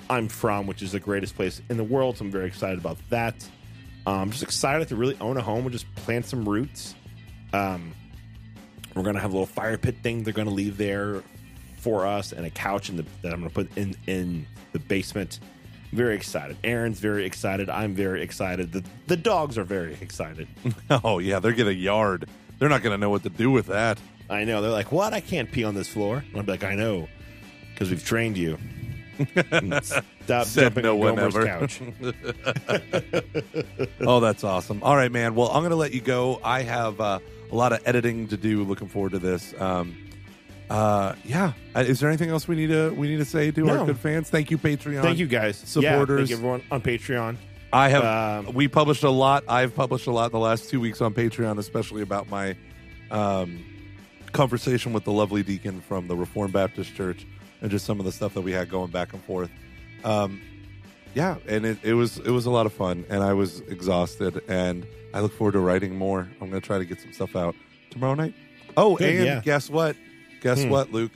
[0.09, 2.17] I'm from, which is the greatest place in the world.
[2.17, 3.35] So I'm very excited about that.
[4.05, 6.93] Um, I'm just excited to really own a home and just plant some roots.
[7.53, 7.93] Um,
[8.95, 10.23] we're gonna have a little fire pit thing.
[10.23, 11.23] They're gonna leave there
[11.77, 15.39] for us, and a couch in the that I'm gonna put in in the basement.
[15.91, 16.57] Very excited.
[16.63, 17.69] Aaron's very excited.
[17.69, 18.71] I'm very excited.
[18.71, 20.47] The the dogs are very excited.
[21.03, 22.29] Oh yeah, they're getting a yard.
[22.59, 23.99] They're not gonna know what to do with that.
[24.29, 24.61] I know.
[24.61, 25.13] They're like, "What?
[25.13, 27.07] I can't pee on this floor." And I'm like, "I know,
[27.73, 28.57] because we've trained you."
[29.83, 31.45] Stop Said jumping no on one Gomer's ever.
[31.45, 31.81] couch.
[34.01, 34.81] oh, that's awesome.
[34.83, 35.35] All right, man.
[35.35, 36.39] Well, I'm going to let you go.
[36.43, 37.19] I have uh,
[37.51, 38.63] a lot of editing to do.
[38.63, 39.53] Looking forward to this.
[39.59, 39.95] Um,
[40.69, 41.53] Uh, yeah.
[41.75, 43.99] Uh, Is there anything else we need to we need to say to our good
[43.99, 44.29] fans?
[44.29, 45.01] Thank you, Patreon.
[45.03, 46.17] Thank you guys, Yeah, supporters.
[46.21, 47.37] thank you everyone on Patreon.
[47.71, 48.03] I have.
[48.47, 49.43] Um, we published a lot.
[49.47, 52.55] I've published a lot in the last two weeks on Patreon, especially about my
[53.11, 53.63] um,
[54.31, 57.27] conversation with the lovely deacon from the Reformed Baptist Church,
[57.61, 59.49] and just some of the stuff that we had going back and forth.
[60.03, 60.41] Um,
[61.13, 64.41] yeah, and it, it was it was a lot of fun, and I was exhausted,
[64.47, 66.27] and I look forward to writing more.
[66.41, 67.55] I'm going to try to get some stuff out
[67.89, 68.33] tomorrow night.
[68.77, 69.41] Oh, Good, and yeah.
[69.41, 69.95] guess what?
[70.41, 70.69] Guess Hmm.
[70.69, 71.11] what, Luke?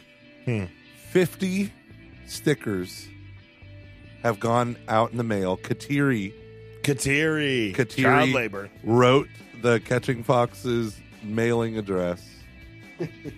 [0.45, 0.65] Hmm.
[1.11, 1.71] Fifty
[2.27, 3.07] stickers
[4.23, 5.57] have gone out in the mail.
[5.57, 6.33] Kateri
[6.83, 8.01] Kateri, Kateri.
[8.03, 8.69] child labor.
[8.83, 9.27] wrote
[9.61, 12.25] the Catching Foxes mailing address,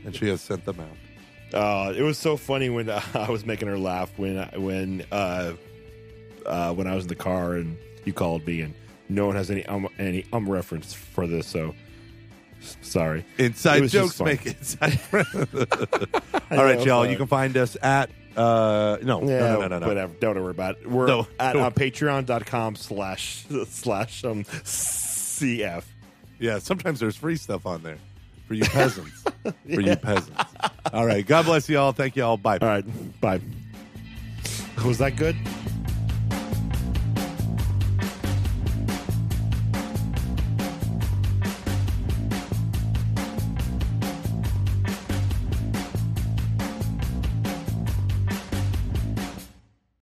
[0.05, 0.95] and she has sent them out.
[1.53, 5.53] Uh, it was so funny when I was making her laugh when when uh,
[6.45, 8.73] uh, when I was in the car and you called me and
[9.09, 11.75] no one has any um, any um reference for this, so
[12.81, 13.25] sorry.
[13.37, 14.99] Inside jokes make inside.
[15.13, 17.05] All right, know, y'all.
[17.05, 19.87] You can find us at uh no Yeah, no no no no.
[19.87, 20.13] whatever.
[20.21, 20.89] Don't worry about it.
[20.89, 21.27] We're No.
[21.39, 25.83] at uh, patreon.com slash slash um CF.
[26.39, 27.97] Yeah, sometimes there's free stuff on there
[28.51, 29.23] for you peasants.
[29.73, 30.43] For you peasants.
[30.91, 31.25] All right.
[31.25, 31.93] God bless you all.
[31.93, 32.35] Thank you all.
[32.35, 32.57] Bye.
[32.61, 33.39] All right, bye.
[34.85, 35.37] Was that good?